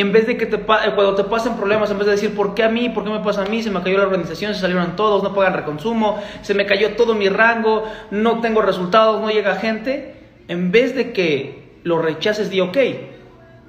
En 0.00 0.12
vez 0.12 0.26
de 0.26 0.36
que 0.38 0.46
te 0.46 0.56
eh, 0.56 0.92
cuando 0.94 1.14
te 1.14 1.24
pasen 1.24 1.56
problemas, 1.56 1.90
en 1.90 1.98
vez 1.98 2.06
de 2.06 2.12
decir, 2.12 2.34
¿por 2.34 2.54
qué 2.54 2.62
a 2.62 2.68
mí? 2.68 2.88
¿Por 2.88 3.04
qué 3.04 3.10
me 3.10 3.20
pasa 3.20 3.42
a 3.42 3.44
mí? 3.44 3.62
Se 3.62 3.70
me 3.70 3.82
cayó 3.82 3.98
la 3.98 4.04
organización, 4.04 4.54
se 4.54 4.60
salieron 4.60 4.96
todos, 4.96 5.22
no 5.22 5.34
pagan 5.34 5.52
reconsumo, 5.52 6.18
se 6.40 6.54
me 6.54 6.64
cayó 6.64 6.96
todo 6.96 7.14
mi 7.14 7.28
rango, 7.28 7.84
no 8.10 8.40
tengo 8.40 8.62
resultados, 8.62 9.20
no 9.20 9.28
llega 9.28 9.56
gente. 9.56 10.14
En 10.48 10.72
vez 10.72 10.94
de 10.94 11.12
que 11.12 11.78
lo 11.84 12.00
rechaces, 12.00 12.48
di, 12.48 12.60
ok, 12.60 12.76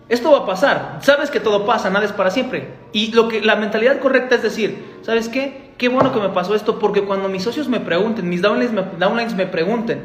esto 0.07 0.31
va 0.31 0.39
a 0.39 0.45
pasar. 0.45 0.99
Sabes 1.01 1.29
que 1.29 1.39
todo 1.39 1.65
pasa, 1.65 1.89
nada 1.89 2.05
es 2.05 2.13
para 2.13 2.31
siempre. 2.31 2.67
Y 2.93 3.11
lo 3.11 3.27
que 3.27 3.41
la 3.41 3.57
mentalidad 3.57 3.99
correcta 3.99 4.35
es 4.35 4.41
decir, 4.41 4.83
¿sabes 5.01 5.27
qué? 5.27 5.71
Qué 5.77 5.89
bueno 5.89 6.13
que 6.13 6.19
me 6.19 6.29
pasó 6.29 6.55
esto 6.55 6.79
porque 6.79 7.03
cuando 7.03 7.27
mis 7.27 7.43
socios 7.43 7.67
me 7.67 7.79
pregunten, 7.79 8.29
mis 8.29 8.41
downlines 8.41 8.71
me, 8.71 8.83
downlines 8.97 9.35
me 9.35 9.47
pregunten, 9.47 10.03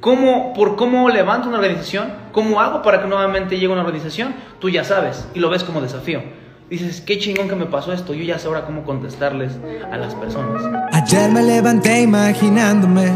¿Cómo, 0.00 0.54
por 0.54 0.76
cómo 0.76 1.10
levanto 1.10 1.48
una 1.48 1.58
organización, 1.58 2.10
cómo 2.32 2.60
hago 2.60 2.82
para 2.82 3.02
que 3.02 3.06
nuevamente 3.06 3.56
llegue 3.56 3.68
una 3.68 3.82
organización, 3.82 4.34
tú 4.58 4.70
ya 4.70 4.82
sabes 4.82 5.28
y 5.34 5.40
lo 5.40 5.50
ves 5.50 5.62
como 5.62 5.82
desafío. 5.82 6.22
Dices, 6.70 7.02
qué 7.02 7.18
chingón 7.18 7.48
que 7.48 7.56
me 7.56 7.66
pasó 7.66 7.92
esto, 7.92 8.14
yo 8.14 8.24
ya 8.24 8.38
sé 8.38 8.46
ahora 8.46 8.64
cómo 8.64 8.84
contestarles 8.84 9.58
a 9.92 9.98
las 9.98 10.14
personas. 10.14 10.62
Ayer 10.92 11.30
me 11.30 11.42
levanté 11.42 12.00
imaginándome, 12.00 13.10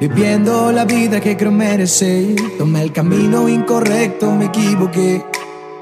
viviendo 0.00 0.72
la 0.72 0.86
vida 0.86 1.20
que 1.20 1.36
creo 1.36 1.52
merecer. 1.52 2.36
Tomé 2.56 2.84
el 2.84 2.92
camino 2.92 3.46
incorrecto, 3.46 4.30
me 4.30 4.46
equivoqué. 4.46 5.22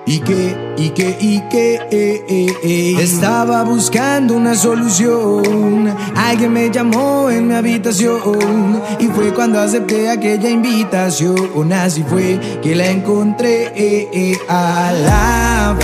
Y 0.09 0.21
que, 0.21 0.57
y 0.77 0.91
que, 0.91 1.17
y 1.21 1.41
que, 1.51 1.75
eh, 1.91 2.25
eh, 2.29 2.47
eh. 2.63 2.97
estaba 3.01 3.65
buscando 3.65 4.37
una 4.37 4.55
solución. 4.55 5.93
Alguien 6.15 6.53
me 6.53 6.71
llamó 6.71 7.29
en 7.29 7.49
mi 7.49 7.55
habitación 7.55 8.81
y 9.01 9.07
fue 9.09 9.35
cuando 9.35 9.59
acepté 9.59 10.09
aquella 10.09 10.49
invitación. 10.49 11.73
Así 11.73 12.05
fue 12.05 12.39
que 12.63 12.77
la 12.77 12.87
encontré 12.89 14.39
a 14.49 14.93
la 14.93 15.77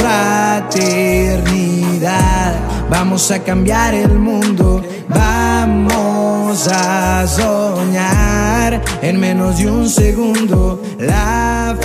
fraternidad. 0.71 2.55
Vamos 2.89 3.29
a 3.33 3.43
cambiar 3.43 3.93
el 3.95 4.21
mundo, 4.21 4.85
vamos 5.09 6.69
a 6.69 7.27
soñar 7.27 8.81
en 9.03 9.19
menos 9.19 9.59
de 9.59 9.69
un 9.69 9.89
segundo. 9.89 10.81
La 11.01 11.77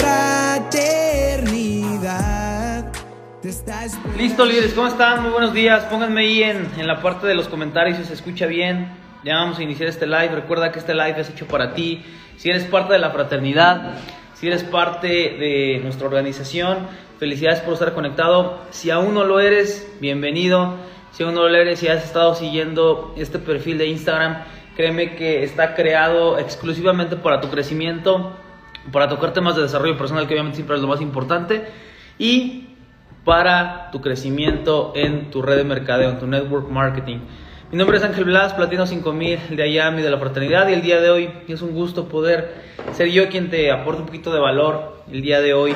Listo, 4.18 4.44
líderes, 4.44 4.74
¿cómo 4.74 4.88
están? 4.88 5.22
Muy 5.22 5.32
buenos 5.32 5.54
días. 5.54 5.86
Pónganme 5.86 6.20
ahí 6.20 6.44
en, 6.44 6.86
la 6.86 7.02
parte 7.02 7.26
de 7.26 7.36
los 7.36 7.48
comentarios 7.48 7.98
si 7.98 8.04
se 8.04 8.16
escucha 8.16 8.46
bien. 8.46 8.92
Ya 9.24 9.36
vamos 9.36 9.60
a 9.60 9.64
iniciar 9.64 9.88
este 9.88 10.06
live. 10.06 10.28
Recuerda 10.28 10.74
que 10.74 10.80
este 10.80 10.94
live 10.94 11.22
es 11.22 11.30
hecho 11.30 11.48
para 11.48 11.74
ti. 11.74 12.04
Si 12.36 12.50
eres 12.50 12.66
parte 12.66 12.92
de 12.92 13.00
la 13.00 13.12
fraternidad, 13.12 13.94
si 14.34 14.48
eres 14.48 14.66
parte 14.66 15.08
de 15.08 15.80
nuestra 15.84 16.06
organización, 16.06 16.80
felicidades 17.18 17.62
por 17.62 17.76
estar 17.76 17.94
conectado. 17.94 18.60
Si 18.72 18.90
aún 18.90 19.14
no 19.14 19.24
lo 19.24 19.40
eres, 19.40 19.90
bienvenido. 20.02 20.76
Si 21.12 21.24
aún 21.24 21.36
no 21.36 21.48
lo 21.48 21.56
eres 21.56 21.82
y 21.82 21.88
has 21.88 22.04
estado 22.04 22.36
siguiendo 22.36 23.14
este 23.16 23.40
perfil 23.40 23.78
de 23.78 23.88
Instagram, 23.88 24.44
créeme 24.76 25.16
que 25.16 25.44
está 25.44 25.76
creado 25.76 26.40
exclusivamente 26.40 27.16
para 27.16 27.40
tu 27.40 27.50
crecimiento, 27.50 28.36
para 28.92 29.08
tocar 29.08 29.32
temas 29.32 29.56
de 29.56 29.62
desarrollo 29.62 29.98
personal, 29.98 30.28
que 30.28 30.34
obviamente 30.34 30.58
siempre 30.58 30.76
es 30.76 30.82
lo 30.82 30.90
más 30.90 31.00
importante. 31.00 31.64
Y 32.20 32.68
para 33.28 33.90
tu 33.92 34.00
crecimiento 34.00 34.94
en 34.96 35.32
tu 35.32 35.42
red 35.42 35.58
de 35.58 35.66
mercadeo, 35.66 36.12
en 36.12 36.18
tu 36.18 36.28
network 36.28 36.70
marketing. 36.70 37.18
Mi 37.70 37.78
nombre 37.78 37.98
es 37.98 38.04
Ángel 38.06 38.24
Blas, 38.24 38.54
Platino 38.54 38.88
5000 38.88 39.58
de 39.58 39.64
Ayami 39.64 40.02
de 40.02 40.10
la 40.10 40.18
Fraternidad 40.18 40.70
y 40.70 40.74
el 40.74 40.82
día 40.82 41.02
de 41.02 41.10
hoy 41.10 41.30
es 41.46 41.62
un 41.62 41.74
gusto 41.74 42.08
poder 42.08 42.54
ser 42.94 43.10
yo 43.10 43.28
quien 43.28 43.50
te 43.50 43.70
aporte 43.70 44.00
un 44.00 44.06
poquito 44.06 44.32
de 44.32 44.40
valor 44.40 45.04
el 45.12 45.22
día 45.22 45.42
de 45.42 45.54
hoy, 45.54 45.76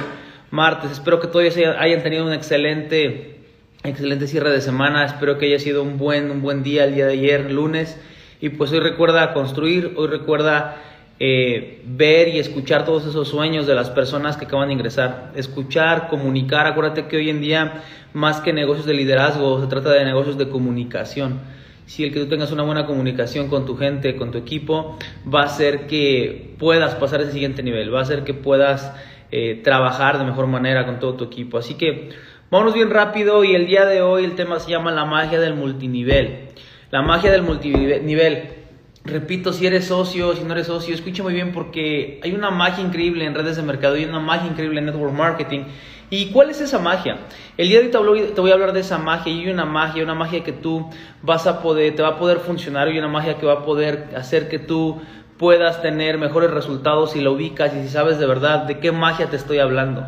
martes. 0.50 0.92
Espero 0.92 1.20
que 1.20 1.28
todos 1.28 1.58
hayan 1.58 2.02
tenido 2.02 2.26
un 2.26 2.32
excelente, 2.32 3.42
excelente 3.84 4.28
cierre 4.28 4.50
de 4.50 4.62
semana. 4.62 5.04
Espero 5.04 5.38
que 5.38 5.48
haya 5.48 5.60
sido 5.60 5.84
un 5.84 5.98
buen, 5.98 6.32
un 6.32 6.42
buen 6.42 6.64
día 6.64 6.86
el 6.86 6.96
día 6.96 7.06
de 7.06 7.14
ayer, 7.16 7.52
lunes. 7.52 8.00
Y 8.40 8.48
pues 8.48 8.72
hoy 8.72 8.80
recuerda 8.80 9.34
construir, 9.34 9.96
hoy 9.98 10.08
recuerda 10.08 10.78
eh, 11.24 11.84
ver 11.86 12.30
y 12.30 12.40
escuchar 12.40 12.84
todos 12.84 13.06
esos 13.06 13.28
sueños 13.28 13.68
de 13.68 13.76
las 13.76 13.92
personas 13.92 14.38
que 14.38 14.46
acaban 14.46 14.70
de 14.70 14.74
ingresar. 14.74 15.32
Escuchar, 15.36 16.08
comunicar. 16.08 16.66
Acuérdate 16.66 17.06
que 17.06 17.18
hoy 17.18 17.30
en 17.30 17.42
día, 17.42 17.84
más 18.12 18.42
que 18.42 18.54
negocios 18.54 18.88
de 18.88 18.96
liderazgo, 18.96 19.62
se 19.62 19.68
trata 19.68 19.92
de 19.92 20.04
negocios 20.04 20.40
de 20.40 20.50
comunicación. 20.50 21.40
Si 21.86 22.04
el 22.04 22.12
que 22.12 22.22
tú 22.22 22.26
tengas 22.26 22.52
una 22.52 22.64
buena 22.64 22.88
comunicación 22.88 23.50
con 23.50 23.68
tu 23.68 23.78
gente, 23.78 24.16
con 24.16 24.32
tu 24.32 24.40
equipo, 24.40 24.98
va 25.32 25.42
a 25.42 25.46
hacer 25.46 25.86
que 25.86 26.56
puedas 26.58 26.96
pasar 26.96 27.22
ese 27.22 27.34
siguiente 27.34 27.62
nivel, 27.62 27.94
va 27.94 28.00
a 28.00 28.02
hacer 28.02 28.24
que 28.24 28.34
puedas 28.34 28.92
eh, 29.30 29.62
trabajar 29.64 30.18
de 30.18 30.26
mejor 30.26 30.48
manera 30.48 30.88
con 30.88 30.98
todo 30.98 31.14
tu 31.14 31.26
equipo. 31.26 31.60
Así 31.60 31.76
que 31.76 32.10
vámonos 32.50 32.74
bien 32.74 32.90
rápido 32.90 33.44
y 33.44 33.54
el 33.54 33.68
día 33.68 33.86
de 33.86 34.02
hoy 34.02 34.24
el 34.24 34.34
tema 34.34 34.60
se 34.60 34.72
llama 34.72 34.92
la 34.92 35.06
magia 35.06 35.40
del 35.40 35.54
multinivel. 35.54 36.48
La 36.90 37.04
magia 37.04 37.32
del 37.32 37.44
multinivel. 37.44 38.61
Repito, 39.04 39.52
si 39.52 39.66
eres 39.66 39.86
socio, 39.86 40.36
si 40.36 40.44
no 40.44 40.54
eres 40.54 40.68
socio, 40.68 40.94
escucha 40.94 41.24
muy 41.24 41.34
bien 41.34 41.52
porque 41.52 42.20
hay 42.24 42.34
una 42.34 42.52
magia 42.52 42.84
increíble 42.84 43.26
en 43.26 43.34
redes 43.34 43.56
de 43.56 43.64
mercado 43.64 43.98
y 43.98 44.06
una 44.06 44.20
magia 44.20 44.48
increíble 44.48 44.80
en 44.80 44.86
network 44.86 45.14
marketing. 45.14 45.64
¿Y 46.12 46.28
cuál 46.32 46.52
es 46.52 46.62
esa 46.62 46.78
magia? 46.78 47.18
El 47.58 47.70
día 47.70 47.80
de 47.80 47.98
hoy 47.98 48.32
te 48.36 48.42
voy 48.42 48.52
a 48.52 48.54
hablar 48.54 48.74
de 48.74 48.82
esa 48.82 49.00
magia 49.00 49.34
y 49.34 49.50
una 49.50 49.66
magia, 49.66 50.04
una 50.04 50.14
magia 50.14 50.44
que 50.44 50.52
tú 50.52 50.88
vas 51.24 51.48
a 51.48 51.64
poder, 51.64 51.96
te 51.96 52.04
va 52.04 52.10
a 52.10 52.20
poder 52.20 52.40
funcionar 52.40 52.90
y 52.90 53.00
una 53.00 53.08
magia 53.08 53.38
que 53.38 53.46
va 53.46 53.54
a 53.54 53.66
poder 53.66 54.10
hacer 54.16 54.50
que 54.50 54.60
tú 54.60 55.02
puedas 55.38 55.82
tener 55.82 56.20
mejores 56.20 56.52
resultados 56.52 57.14
si 57.14 57.22
la 57.22 57.32
ubicas 57.32 57.74
y 57.74 57.82
si 57.82 57.88
sabes 57.88 58.20
de 58.20 58.28
verdad 58.28 58.66
de 58.66 58.80
qué 58.80 58.92
magia 58.92 59.32
te 59.32 59.36
estoy 59.38 59.58
hablando. 59.58 60.06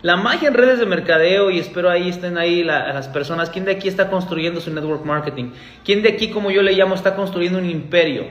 La 0.00 0.16
magia 0.16 0.48
en 0.48 0.54
redes 0.54 0.78
de 0.78 0.86
mercadeo, 0.86 1.50
y 1.50 1.58
espero 1.58 1.90
ahí 1.90 2.08
estén 2.08 2.38
ahí 2.38 2.62
las 2.62 3.08
personas, 3.08 3.50
¿quién 3.50 3.64
de 3.64 3.72
aquí 3.72 3.88
está 3.88 4.08
construyendo 4.08 4.60
su 4.60 4.72
network 4.72 5.04
marketing? 5.04 5.50
¿Quién 5.84 6.02
de 6.02 6.10
aquí, 6.10 6.30
como 6.30 6.52
yo 6.52 6.62
le 6.62 6.72
llamo, 6.72 6.94
está 6.94 7.16
construyendo 7.16 7.58
un 7.58 7.68
imperio? 7.68 8.26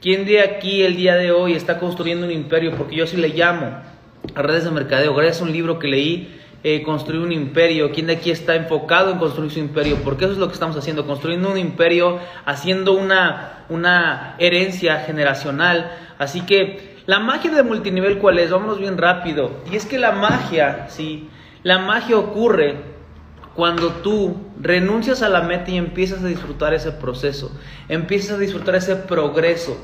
¿Quién 0.00 0.24
de 0.26 0.40
aquí 0.40 0.82
el 0.82 0.94
día 0.94 1.16
de 1.16 1.32
hoy 1.32 1.54
está 1.54 1.80
construyendo 1.80 2.24
un 2.24 2.30
imperio? 2.30 2.70
Porque 2.76 2.94
yo 2.94 3.04
sí 3.04 3.16
le 3.16 3.30
llamo 3.30 3.80
a 4.32 4.42
redes 4.42 4.62
de 4.62 4.70
mercadeo, 4.70 5.12
gracias 5.12 5.40
a 5.40 5.44
un 5.44 5.52
libro 5.52 5.80
que 5.80 5.88
leí, 5.88 6.38
eh, 6.62 6.82
construir 6.82 7.20
un 7.20 7.32
imperio. 7.32 7.90
¿Quién 7.90 8.06
de 8.06 8.12
aquí 8.12 8.30
está 8.30 8.54
enfocado 8.54 9.10
en 9.10 9.18
construir 9.18 9.50
su 9.50 9.58
imperio? 9.58 9.96
Porque 10.04 10.24
eso 10.24 10.34
es 10.34 10.38
lo 10.38 10.46
que 10.46 10.54
estamos 10.54 10.76
haciendo, 10.76 11.04
construyendo 11.04 11.50
un 11.50 11.58
imperio, 11.58 12.20
haciendo 12.44 12.92
una, 12.92 13.64
una 13.68 14.36
herencia 14.38 15.00
generacional. 15.00 15.90
Así 16.16 16.42
que 16.42 16.87
la 17.08 17.20
magia 17.20 17.50
de 17.50 17.62
multinivel, 17.62 18.18
¿cuál 18.18 18.38
es? 18.38 18.50
Vámonos 18.50 18.78
bien 18.78 18.98
rápido. 18.98 19.50
Y 19.72 19.76
es 19.76 19.86
que 19.86 19.98
la 19.98 20.12
magia, 20.12 20.90
sí, 20.90 21.30
la 21.62 21.78
magia 21.78 22.18
ocurre 22.18 22.74
cuando 23.54 23.92
tú 23.92 24.36
renuncias 24.60 25.22
a 25.22 25.30
la 25.30 25.40
meta 25.40 25.70
y 25.70 25.78
empiezas 25.78 26.22
a 26.22 26.26
disfrutar 26.26 26.74
ese 26.74 26.92
proceso, 26.92 27.50
empiezas 27.88 28.36
a 28.36 28.38
disfrutar 28.38 28.74
ese 28.74 28.94
progreso 28.94 29.78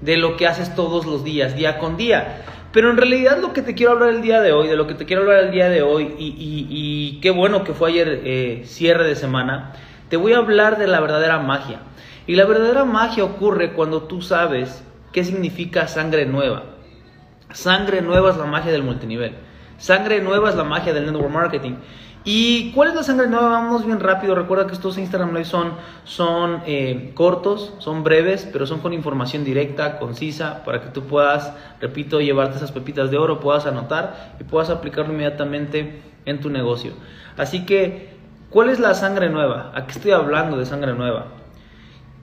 de 0.00 0.18
lo 0.18 0.36
que 0.36 0.46
haces 0.46 0.72
todos 0.76 1.04
los 1.04 1.24
días, 1.24 1.56
día 1.56 1.78
con 1.78 1.96
día. 1.96 2.44
Pero 2.70 2.92
en 2.92 2.96
realidad 2.96 3.38
lo 3.40 3.52
que 3.52 3.62
te 3.62 3.74
quiero 3.74 3.94
hablar 3.94 4.10
el 4.10 4.22
día 4.22 4.40
de 4.40 4.52
hoy, 4.52 4.68
de 4.68 4.76
lo 4.76 4.86
que 4.86 4.94
te 4.94 5.04
quiero 5.04 5.22
hablar 5.22 5.46
el 5.46 5.50
día 5.50 5.68
de 5.68 5.82
hoy, 5.82 6.14
y, 6.16 7.18
qué 7.20 7.32
bueno 7.32 7.64
que 7.64 7.74
fue 7.74 7.90
ayer 7.90 8.20
eh, 8.22 8.62
cierre 8.66 9.02
de 9.04 9.16
semana, 9.16 9.72
te 10.08 10.16
voy 10.16 10.32
a 10.32 10.38
hablar 10.38 10.78
de 10.78 10.86
la 10.86 11.00
verdadera 11.00 11.40
magia. 11.40 11.80
Y 12.28 12.36
la 12.36 12.44
verdadera 12.44 12.84
magia 12.84 13.24
ocurre 13.24 13.72
cuando 13.72 14.02
tú 14.02 14.22
sabes 14.22 14.84
¿Qué 15.12 15.24
significa 15.24 15.88
sangre 15.88 16.26
nueva? 16.26 16.64
Sangre 17.52 18.02
nueva 18.02 18.30
es 18.30 18.36
la 18.36 18.44
magia 18.44 18.72
del 18.72 18.82
multinivel. 18.82 19.32
Sangre 19.78 20.20
nueva 20.20 20.50
es 20.50 20.56
la 20.56 20.64
magia 20.64 20.92
del 20.92 21.06
network 21.06 21.30
marketing. 21.30 21.76
¿Y 22.24 22.72
cuál 22.72 22.88
es 22.88 22.94
la 22.94 23.02
sangre 23.02 23.26
nueva? 23.26 23.48
Vamos 23.48 23.86
bien 23.86 24.00
rápido. 24.00 24.34
Recuerda 24.34 24.66
que 24.66 24.74
estos 24.74 24.98
Instagram 24.98 25.30
Live 25.30 25.46
son, 25.46 25.72
son 26.04 26.62
eh, 26.66 27.12
cortos, 27.14 27.74
son 27.78 28.04
breves, 28.04 28.46
pero 28.52 28.66
son 28.66 28.80
con 28.80 28.92
información 28.92 29.44
directa, 29.44 29.98
concisa, 29.98 30.62
para 30.64 30.82
que 30.82 30.88
tú 30.90 31.04
puedas, 31.04 31.54
repito, 31.80 32.20
llevarte 32.20 32.58
esas 32.58 32.72
pepitas 32.72 33.10
de 33.10 33.16
oro, 33.16 33.40
puedas 33.40 33.64
anotar 33.64 34.34
y 34.38 34.44
puedas 34.44 34.68
aplicarlo 34.68 35.14
inmediatamente 35.14 36.02
en 36.26 36.40
tu 36.40 36.50
negocio. 36.50 36.92
Así 37.38 37.64
que, 37.64 38.10
¿cuál 38.50 38.68
es 38.68 38.78
la 38.78 38.92
sangre 38.92 39.30
nueva? 39.30 39.72
¿A 39.74 39.86
qué 39.86 39.92
estoy 39.92 40.10
hablando 40.10 40.58
de 40.58 40.66
sangre 40.66 40.92
nueva? 40.92 41.28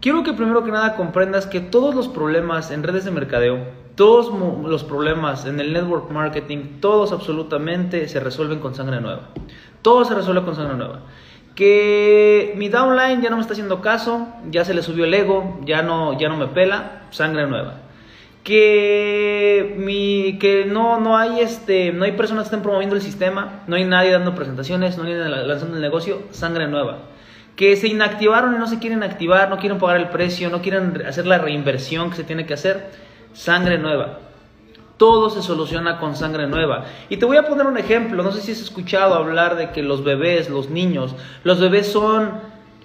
Quiero 0.06 0.22
que 0.22 0.34
primero 0.34 0.64
que 0.64 0.70
nada 0.70 0.96
comprendas 0.96 1.48
que 1.48 1.60
todos 1.60 1.96
los 1.96 2.08
problemas 2.08 2.70
en 2.70 2.84
redes 2.84 3.06
de 3.06 3.10
mercadeo, 3.10 3.66
todos 3.96 4.32
los 4.64 4.84
problemas 4.84 5.48
en 5.48 5.60
el 5.60 5.74
network 5.74 6.12
marketing, 6.12 6.80
todos 6.80 7.12
absolutamente 7.12 8.08
se 8.08 8.20
resuelven 8.20 8.60
con 8.60 8.76
sangre 8.76 9.02
nueva. 9.02 9.30
Todo 9.82 10.06
se 10.06 10.14
resuelve 10.14 10.44
con 10.44 10.56
sangre 10.56 10.76
nueva. 10.76 11.00
Que 11.56 12.54
mi 12.56 12.70
downline 12.70 13.24
ya 13.24 13.32
no 13.32 13.38
me 13.38 13.42
está 13.42 13.54
haciendo 13.54 13.82
caso, 13.82 14.28
ya 14.52 14.64
se 14.64 14.76
le 14.76 14.84
subió 14.84 15.06
el 15.06 15.14
ego, 15.16 15.60
ya 15.66 15.82
no, 15.82 16.16
ya 16.20 16.30
no 16.30 16.38
me 16.38 16.46
pela, 16.50 17.08
sangre 17.10 17.48
nueva. 17.48 17.78
Que, 18.44 19.74
mi, 19.76 20.38
que 20.38 20.66
no, 20.66 21.00
no, 21.00 21.18
hay 21.18 21.40
este, 21.40 21.92
no 21.94 22.06
hay 22.06 22.12
personas 22.12 22.44
que 22.44 22.50
estén 22.50 22.62
promoviendo 22.62 22.96
el 22.96 23.02
sistema, 23.02 23.64
no 23.66 23.76
hay 23.76 23.86
nadie 23.86 24.12
dando 24.12 24.36
presentaciones, 24.36 25.00
no 25.00 25.06
hay 25.06 25.16
nadie 25.16 25.48
lanzando 25.48 25.78
el 25.78 25.82
negocio, 25.82 26.22
sangre 26.30 26.68
nueva 26.68 27.15
que 27.56 27.76
se 27.76 27.88
inactivaron 27.88 28.56
y 28.56 28.58
no 28.58 28.68
se 28.68 28.80
quieren 28.80 29.04
activar, 29.04 29.50
no 29.50 29.58
quieren 29.58 29.78
pagar 29.78 29.98
el 29.98 30.10
precio, 30.10 30.50
no 30.50 30.62
quieren 30.62 31.04
hacer 31.08 31.26
la 31.26 31.38
reinversión 31.38 32.10
que 32.10 32.18
se 32.18 32.24
tiene 32.24 32.46
que 32.46 32.54
hacer, 32.54 32.92
sangre 33.34 33.78
nueva. 33.78 34.20
Todo 34.98 35.30
se 35.30 35.42
soluciona 35.42 36.00
con 36.00 36.16
sangre 36.16 36.48
nueva. 36.48 36.86
Y 37.10 37.18
te 37.18 37.26
voy 37.26 37.38
a 37.38 37.48
poner 37.48 37.66
un 37.66 37.78
ejemplo. 37.78 38.24
No 38.24 38.32
sé 38.32 38.42
si 38.42 38.54
has 38.54 38.62
escuchado 38.62 39.14
hablar 39.16 39.58
de 39.58 39.72
que 39.72 39.84
los 39.84 40.04
bebés, 40.04 40.50
los 40.50 40.70
niños, 40.70 41.16
los 41.44 41.60
bebés 41.60 41.92
son 41.92 42.32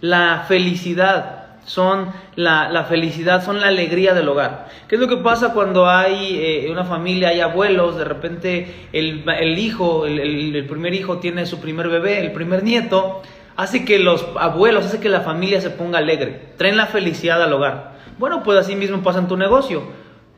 la 0.00 0.44
felicidad 0.48 1.40
son 1.70 2.12
la, 2.34 2.84
felicidad, 2.88 3.44
son 3.44 3.60
la 3.60 3.68
alegría 3.68 4.12
del 4.12 4.28
hogar. 4.28 4.68
¿Qué 4.88 4.96
es 4.96 5.00
lo 5.00 5.06
que 5.06 5.18
pasa 5.18 5.52
cuando 5.52 5.88
hay 5.88 6.36
eh, 6.36 6.68
una 6.70 6.84
familia, 6.84 7.28
hay 7.28 7.40
abuelos, 7.40 7.96
de 7.96 8.04
repente 8.04 8.88
el, 8.92 9.58
hijo, 9.58 10.04
el, 10.06 10.66
primer 10.66 10.94
hijo 10.94 11.18
tiene 11.18 11.46
su 11.46 11.60
primer 11.60 11.88
bebé, 11.88 12.20
el 12.20 12.32
primer 12.32 12.64
nieto, 12.64 13.22
hace 13.56 13.84
que 13.84 13.98
los 13.98 14.26
abuelos, 14.38 14.86
hace 14.86 15.00
que 15.00 15.08
la 15.08 15.20
familia 15.20 15.60
se 15.60 15.70
ponga 15.70 15.98
alegre, 15.98 16.52
traen 16.56 16.76
la 16.76 16.86
felicidad 16.86 17.42
al 17.42 17.52
hogar. 17.52 17.98
Bueno, 18.18 18.42
pues 18.42 18.58
así 18.58 18.76
mismo 18.76 19.02
pasa 19.02 19.18
en 19.18 19.28
tu 19.28 19.36
negocio. 19.36 19.82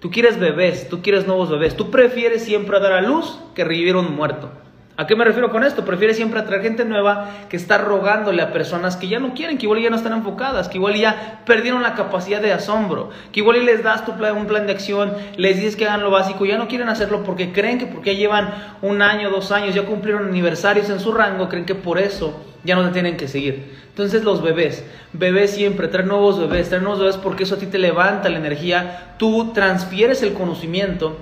Tú 0.01 0.11
quieres 0.11 0.39
bebés, 0.39 0.89
tú 0.89 1.03
quieres 1.03 1.27
nuevos 1.27 1.51
bebés, 1.51 1.77
tú 1.77 1.91
prefieres 1.91 2.45
siempre 2.45 2.81
dar 2.81 2.93
a 2.93 3.03
luz 3.03 3.39
que 3.55 3.65
revivir 3.65 3.97
un 3.97 4.15
muerto. 4.17 4.51
¿A 4.95 5.07
qué 5.07 5.17
me 5.17 5.25
refiero 5.25 5.51
con 5.51 5.65
esto? 5.65 5.87
Prefiere 5.87 6.13
siempre 6.13 6.39
atraer 6.39 6.61
gente 6.61 6.85
nueva 6.85 7.31
que 7.49 7.57
está 7.57 7.79
rogándole 7.79 8.43
a 8.43 8.53
personas 8.53 8.97
que 8.97 9.09
ya 9.09 9.19
no 9.19 9.33
quieren, 9.33 9.57
que 9.57 9.65
igual 9.65 9.81
ya 9.81 9.89
no 9.89 9.97
están 9.97 10.13
enfocadas, 10.13 10.69
que 10.69 10.77
igual 10.77 10.95
ya 10.97 11.41
perdieron 11.47 11.83
la 11.83 11.95
capacidad 11.95 12.43
de 12.43 12.53
asombro, 12.53 13.09
que 13.33 13.41
igual 13.41 13.65
les 13.65 13.83
das 13.83 14.03
un 14.07 14.47
plan 14.47 14.67
de 14.67 14.73
acción, 14.73 15.15
les 15.39 15.57
dices 15.57 15.77
que 15.77 15.87
hagan 15.87 16.03
lo 16.03 16.11
básico, 16.11 16.45
ya 16.45 16.59
no 16.59 16.69
quieren 16.69 16.91
hacerlo 16.91 17.25
porque 17.25 17.53
creen 17.53 17.79
que 17.79 17.87
porque 17.87 18.17
llevan 18.17 18.53
un 18.83 19.01
año, 19.01 19.31
dos 19.31 19.51
años, 19.51 19.75
ya 19.75 19.87
cumplieron 19.87 20.29
aniversarios 20.29 20.91
en 20.91 21.01
su 21.01 21.13
rango, 21.13 21.49
creen 21.49 21.65
que 21.65 21.75
por 21.75 21.99
eso 21.99 22.39
ya 22.63 22.77
no 22.77 22.85
te 22.85 22.93
tienen 22.93 23.17
que 23.17 23.29
seguir. 23.29 23.75
Entonces 23.89 24.25
los 24.25 24.43
bebés, 24.43 24.85
bebés 25.15 25.53
siempre, 25.53 25.89
traer 25.89 26.07
nuevos 26.07 26.39
bebés, 26.39 26.69
traer 26.69 26.83
nuevos 26.83 27.01
bebés 27.01 27.17
porque 27.17 27.45
eso 27.45 27.55
a 27.55 27.59
ti 27.59 27.67
te 27.67 27.79
levanta 27.79 28.29
la 28.29 28.37
energía, 28.37 29.15
tú 29.19 29.53
transfieres 29.55 30.23
el 30.23 30.35
conocimiento 30.35 31.17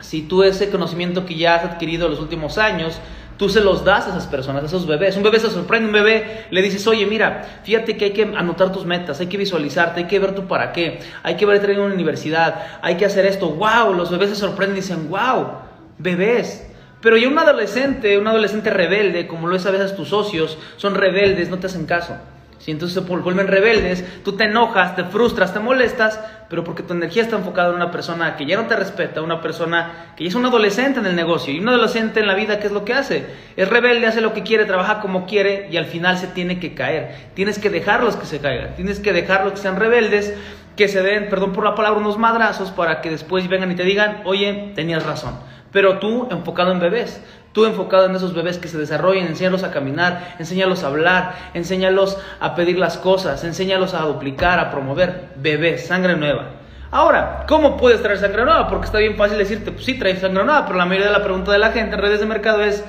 si 0.00 0.22
tú 0.22 0.42
ese 0.42 0.70
conocimiento 0.70 1.24
que 1.24 1.36
ya 1.36 1.56
has 1.56 1.64
adquirido 1.64 2.06
en 2.06 2.12
los 2.12 2.20
últimos 2.20 2.58
años, 2.58 3.00
tú 3.40 3.48
se 3.48 3.62
los 3.62 3.84
das 3.84 4.06
a 4.06 4.10
esas 4.10 4.26
personas, 4.26 4.62
a 4.62 4.66
esos 4.66 4.86
bebés. 4.86 5.16
Un 5.16 5.22
bebé 5.22 5.40
se 5.40 5.48
sorprende, 5.48 5.86
un 5.86 5.94
bebé 5.94 6.44
le 6.50 6.60
dices, 6.60 6.86
oye, 6.86 7.06
mira, 7.06 7.60
fíjate 7.64 7.96
que 7.96 8.06
hay 8.06 8.10
que 8.10 8.22
anotar 8.22 8.70
tus 8.70 8.84
metas, 8.84 9.18
hay 9.20 9.28
que 9.28 9.38
visualizarte, 9.38 10.00
hay 10.00 10.06
que 10.06 10.18
ver 10.18 10.34
tu 10.34 10.46
para 10.46 10.72
qué, 10.72 11.00
hay 11.22 11.36
que 11.36 11.46
ver 11.46 11.70
en 11.70 11.80
una 11.80 11.94
universidad, 11.94 12.80
hay 12.82 12.96
que 12.96 13.06
hacer 13.06 13.24
esto. 13.24 13.48
¡Wow! 13.48 13.94
Los 13.94 14.10
bebés 14.10 14.28
se 14.28 14.36
sorprenden 14.36 14.76
y 14.76 14.80
dicen, 14.80 15.08
¡Wow! 15.08 15.52
Bebés. 15.96 16.66
Pero 17.00 17.16
ya 17.16 17.28
un 17.28 17.38
adolescente, 17.38 18.18
un 18.18 18.26
adolescente 18.26 18.68
rebelde, 18.68 19.26
como 19.26 19.46
lo 19.46 19.56
es 19.56 19.64
a 19.64 19.70
veces 19.70 19.96
tus 19.96 20.08
socios, 20.08 20.58
son 20.76 20.94
rebeldes, 20.94 21.48
no 21.48 21.58
te 21.58 21.66
hacen 21.66 21.86
caso. 21.86 22.16
Si 22.60 22.70
entonces 22.70 23.02
se 23.02 23.10
vuelven 23.10 23.48
rebeldes, 23.48 24.04
tú 24.22 24.36
te 24.36 24.44
enojas, 24.44 24.94
te 24.94 25.04
frustras, 25.04 25.54
te 25.54 25.60
molestas, 25.60 26.20
pero 26.50 26.62
porque 26.62 26.82
tu 26.82 26.92
energía 26.92 27.22
está 27.22 27.36
enfocada 27.36 27.70
en 27.70 27.76
una 27.76 27.90
persona 27.90 28.36
que 28.36 28.44
ya 28.44 28.58
no 28.58 28.66
te 28.66 28.76
respeta, 28.76 29.22
una 29.22 29.40
persona 29.40 30.12
que 30.14 30.24
ya 30.24 30.28
es 30.28 30.34
un 30.34 30.44
adolescente 30.44 31.00
en 31.00 31.06
el 31.06 31.16
negocio. 31.16 31.54
Y 31.54 31.58
un 31.58 31.70
adolescente 31.70 32.20
en 32.20 32.26
la 32.26 32.34
vida, 32.34 32.60
¿qué 32.60 32.66
es 32.66 32.72
lo 32.74 32.84
que 32.84 32.92
hace? 32.92 33.24
Es 33.56 33.66
rebelde, 33.66 34.06
hace 34.06 34.20
lo 34.20 34.34
que 34.34 34.42
quiere, 34.42 34.66
trabaja 34.66 35.00
como 35.00 35.24
quiere 35.24 35.68
y 35.70 35.78
al 35.78 35.86
final 35.86 36.18
se 36.18 36.26
tiene 36.26 36.60
que 36.60 36.74
caer. 36.74 37.30
Tienes 37.32 37.58
que 37.58 37.70
dejarlos 37.70 38.16
que 38.16 38.26
se 38.26 38.40
caigan, 38.40 38.74
tienes 38.76 39.00
que 39.00 39.14
dejarlos 39.14 39.54
que 39.54 39.60
sean 39.60 39.76
rebeldes, 39.76 40.34
que 40.76 40.86
se 40.88 41.02
den, 41.02 41.30
perdón 41.30 41.54
por 41.54 41.64
la 41.64 41.74
palabra, 41.74 41.98
unos 41.98 42.18
madrazos 42.18 42.72
para 42.72 43.00
que 43.00 43.08
después 43.08 43.48
vengan 43.48 43.72
y 43.72 43.74
te 43.74 43.84
digan, 43.84 44.20
oye, 44.26 44.72
tenías 44.74 45.06
razón. 45.06 45.34
Pero 45.72 45.98
tú 45.98 46.28
enfocado 46.30 46.72
en 46.72 46.80
bebés, 46.80 47.22
tú 47.52 47.64
enfocado 47.64 48.06
en 48.06 48.14
esos 48.14 48.34
bebés 48.34 48.58
que 48.58 48.68
se 48.68 48.78
desarrollen, 48.78 49.26
enséñalos 49.26 49.64
a 49.64 49.70
caminar, 49.70 50.36
enséñalos 50.38 50.84
a 50.84 50.88
hablar, 50.88 51.34
enséñalos 51.54 52.18
a 52.40 52.54
pedir 52.54 52.78
las 52.78 52.98
cosas, 52.98 53.42
enséñalos 53.44 53.94
a 53.94 54.02
duplicar, 54.02 54.58
a 54.58 54.70
promover. 54.70 55.30
Bebés, 55.36 55.86
sangre 55.86 56.16
nueva. 56.16 56.60
Ahora, 56.92 57.44
¿cómo 57.48 57.76
puedes 57.76 58.02
traer 58.02 58.18
sangre 58.18 58.44
nueva? 58.44 58.68
Porque 58.68 58.86
está 58.86 58.98
bien 58.98 59.16
fácil 59.16 59.38
decirte, 59.38 59.70
pues 59.70 59.84
sí, 59.84 59.98
traes 59.98 60.20
sangre 60.20 60.44
nueva, 60.44 60.66
pero 60.66 60.78
la 60.78 60.86
mayoría 60.86 61.08
de 61.08 61.16
la 61.16 61.22
pregunta 61.22 61.52
de 61.52 61.58
la 61.58 61.70
gente 61.70 61.94
en 61.94 62.02
redes 62.02 62.20
de 62.20 62.26
mercado 62.26 62.62
es, 62.62 62.84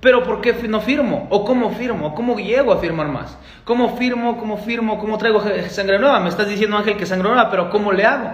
¿pero 0.00 0.22
por 0.22 0.40
qué 0.40 0.52
no 0.68 0.80
firmo? 0.80 1.26
¿O 1.30 1.44
cómo 1.44 1.70
firmo? 1.70 2.14
¿Cómo 2.14 2.36
llego 2.36 2.72
a 2.72 2.78
firmar 2.78 3.08
más? 3.08 3.38
¿Cómo 3.64 3.96
firmo? 3.96 4.38
¿Cómo 4.38 4.58
firmo? 4.58 4.98
¿Cómo 4.98 5.16
traigo 5.16 5.42
sangre 5.68 5.98
nueva? 5.98 6.20
Me 6.20 6.28
estás 6.28 6.48
diciendo, 6.48 6.76
Ángel, 6.76 6.96
que 6.96 7.06
sangre 7.06 7.28
nueva, 7.28 7.50
pero 7.50 7.70
¿cómo 7.70 7.92
le 7.92 8.04
hago? 8.04 8.30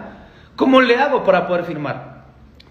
¿Cómo 0.56 0.80
le 0.80 0.96
hago 0.96 1.22
para 1.22 1.46
poder 1.46 1.64
firmar? 1.64 2.21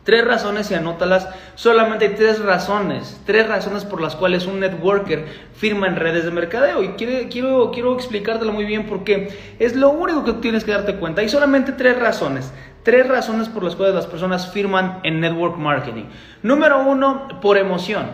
Tres 0.03 0.25
razones 0.25 0.71
y 0.71 0.73
anótalas. 0.73 1.27
Solamente 1.55 2.05
hay 2.07 2.15
tres 2.15 2.39
razones. 2.39 3.21
Tres 3.25 3.47
razones 3.47 3.85
por 3.85 4.01
las 4.01 4.15
cuales 4.15 4.47
un 4.47 4.59
networker 4.59 5.25
firma 5.53 5.87
en 5.87 5.95
redes 5.95 6.25
de 6.25 6.31
mercadeo. 6.31 6.81
Y 6.81 6.89
quiero, 6.89 7.71
quiero, 7.71 7.93
explicártelo 7.93 8.51
muy 8.51 8.65
bien 8.65 8.87
porque 8.87 9.37
es 9.59 9.75
lo 9.75 9.89
único 9.89 10.23
que 10.23 10.33
tienes 10.33 10.63
que 10.63 10.71
darte 10.71 10.95
cuenta. 10.95 11.21
Hay 11.21 11.29
solamente 11.29 11.71
tres 11.73 11.99
razones. 11.99 12.51
Tres 12.83 13.07
razones 13.07 13.47
por 13.47 13.63
las 13.63 13.75
cuales 13.75 13.93
las 13.93 14.07
personas 14.07 14.51
firman 14.51 15.01
en 15.03 15.19
network 15.19 15.57
marketing. 15.57 16.05
Número 16.41 16.79
uno, 16.83 17.39
por 17.39 17.59
emoción. 17.59 18.07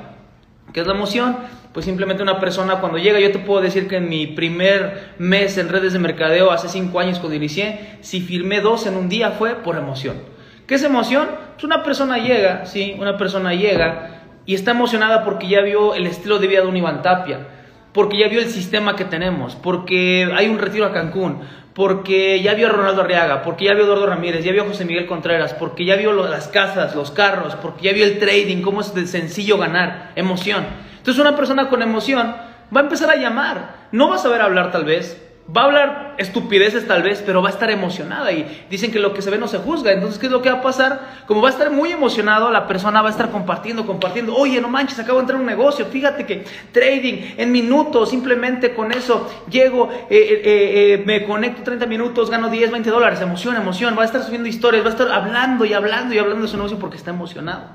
¿Qué 0.74 0.82
es 0.82 0.88
la 0.88 0.94
emoción? 0.94 1.38
Pues 1.72 1.86
simplemente 1.86 2.22
una 2.22 2.40
persona 2.42 2.82
cuando 2.82 2.98
llega, 2.98 3.20
yo 3.20 3.32
te 3.32 3.40
puedo 3.40 3.62
decir 3.62 3.88
que 3.88 3.98
en 3.98 4.10
mi 4.10 4.28
primer 4.28 5.14
mes 5.20 5.58
en 5.58 5.70
redes 5.70 5.94
de 5.94 6.00
mercadeo, 6.00 6.52
hace 6.52 6.68
cinco 6.68 7.00
años 7.00 7.20
cuando 7.20 7.36
inicié, 7.36 7.98
si 8.02 8.20
firmé 8.20 8.60
dos 8.60 8.88
en 8.88 8.98
un 8.98 9.08
día 9.08 9.32
fue 9.32 9.56
por 9.56 9.78
emoción. 9.78 10.18
¿Qué 10.68 10.76
es 10.76 10.84
emoción? 10.84 11.30
Pues 11.54 11.64
una 11.64 11.82
persona 11.82 12.18
llega, 12.18 12.66
sí, 12.66 12.94
una 13.00 13.18
persona 13.18 13.54
llega 13.54 14.24
y 14.46 14.54
está 14.54 14.72
emocionada 14.72 15.24
porque 15.24 15.48
ya 15.48 15.62
vio 15.62 15.96
el 15.96 16.06
estilo 16.06 16.40
de 16.40 16.48
vida 16.48 16.60
de 16.60 16.68
un 16.68 16.76
Iván 16.76 17.02
Tapia, 17.02 17.48
porque 17.94 18.18
ya 18.18 18.28
vio 18.28 18.42
el 18.42 18.50
sistema 18.50 18.98
que 18.98 19.06
tenemos, 19.06 19.56
porque 19.56 20.30
hay 20.36 20.50
un 20.50 20.60
retiro 20.60 20.86
a 20.86 20.92
Cancún, 20.92 21.40
porque 21.74 22.42
ya 22.42 22.54
vio 22.54 22.68
a 22.68 22.72
Ronaldo 22.72 23.04
Arriaga, 23.04 23.44
porque 23.44 23.64
ya 23.64 23.76
vio 23.76 23.84
a 23.84 23.86
Eduardo 23.86 24.08
Ramírez, 24.08 24.44
ya 24.44 24.52
vio 24.52 24.64
a 24.64 24.68
José 24.68 24.84
Miguel 24.84 25.06
Contreras, 25.06 25.54
porque 25.54 25.86
ya 25.86 25.96
vio 25.96 26.12
las 26.12 26.50
casas, 26.50 26.98
los 26.98 27.12
carros, 27.12 27.56
porque 27.56 27.86
ya 27.86 27.94
vio 27.94 28.04
el 28.04 28.20
trading, 28.20 28.62
cómo 28.62 28.82
es 28.82 28.94
de 28.94 29.08
sencillo 29.08 29.58
ganar, 29.58 30.12
emoción. 30.18 30.66
Entonces 30.98 31.22
una 31.22 31.38
persona 31.38 31.70
con 31.70 31.82
emoción 31.82 32.36
va 32.76 32.82
a 32.82 32.84
empezar 32.84 33.10
a 33.10 33.16
llamar, 33.16 33.88
no 33.94 34.10
va 34.10 34.16
a 34.16 34.20
saber 34.20 34.42
hablar 34.42 34.72
tal 34.72 34.84
vez, 34.84 35.27
Va 35.56 35.62
a 35.62 35.66
hablar 35.66 36.16
estupideces 36.18 36.86
tal 36.88 37.04
vez, 37.04 37.24
pero 37.26 37.42
va 37.42 37.48
a 37.48 37.52
estar 37.54 37.72
emocionada 37.72 38.34
y 38.34 38.66
dicen 38.70 38.92
que 38.92 39.00
lo 39.00 39.14
que 39.14 39.22
se 39.22 39.30
ve 39.30 39.38
no 39.38 39.48
se 39.48 39.60
juzga. 39.60 39.94
Entonces, 39.94 40.20
¿qué 40.20 40.26
es 40.26 40.32
lo 40.32 40.42
que 40.42 40.52
va 40.52 40.58
a 40.58 40.62
pasar? 40.62 41.00
Como 41.26 41.42
va 41.42 41.48
a 41.48 41.52
estar 41.52 41.72
muy 41.72 41.90
emocionado, 41.94 42.52
la 42.52 42.68
persona 42.68 43.02
va 43.02 43.08
a 43.08 43.12
estar 43.12 43.32
compartiendo, 43.32 43.86
compartiendo. 43.86 44.36
Oye, 44.36 44.60
no 44.60 44.68
manches, 44.68 45.00
acabo 45.00 45.20
de 45.20 45.22
entrar 45.22 45.38
en 45.38 45.42
un 45.44 45.48
negocio. 45.48 45.86
Fíjate 45.86 46.26
que 46.26 46.44
trading 46.74 47.36
en 47.38 47.52
minutos, 47.54 48.10
simplemente 48.10 48.74
con 48.74 48.92
eso 48.92 49.30
llego, 49.50 49.90
eh, 49.90 50.06
eh, 50.10 50.42
eh, 50.44 51.04
me 51.06 51.24
conecto 51.24 51.64
30 51.64 51.86
minutos, 51.86 52.30
gano 52.30 52.50
10, 52.50 52.70
20 52.70 52.90
dólares. 52.90 53.22
Emoción, 53.22 53.56
emoción. 53.56 53.96
Va 53.98 54.02
a 54.02 54.06
estar 54.06 54.22
subiendo 54.24 54.50
historias, 54.50 54.84
va 54.84 54.90
a 54.90 54.92
estar 54.92 55.10
hablando 55.10 55.64
y 55.64 55.72
hablando 55.72 56.14
y 56.14 56.18
hablando 56.18 56.42
de 56.42 56.50
su 56.50 56.58
negocio 56.58 56.78
porque 56.78 56.98
está 56.98 57.12
emocionado. 57.12 57.70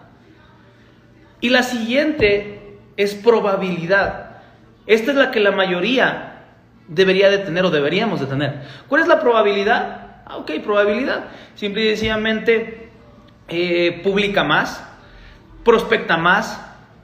Y 1.40 1.48
la 1.48 1.62
siguiente 1.62 2.76
es 2.98 3.14
probabilidad. 3.14 4.42
Esta 4.86 5.12
es 5.12 5.16
la 5.16 5.30
que 5.30 5.40
la 5.40 5.52
mayoría 5.52 6.31
debería 6.94 7.30
de 7.30 7.38
tener 7.38 7.64
o 7.64 7.70
deberíamos 7.70 8.20
de 8.20 8.26
tener. 8.26 8.62
¿Cuál 8.88 9.02
es 9.02 9.08
la 9.08 9.20
probabilidad? 9.20 10.22
Ah, 10.26 10.36
ok, 10.36 10.52
probabilidad. 10.62 11.24
Simple 11.54 11.84
y 11.84 11.88
sencillamente 11.90 12.90
eh, 13.48 14.00
publica 14.02 14.44
más, 14.44 14.82
prospecta 15.64 16.16
más, 16.16 16.60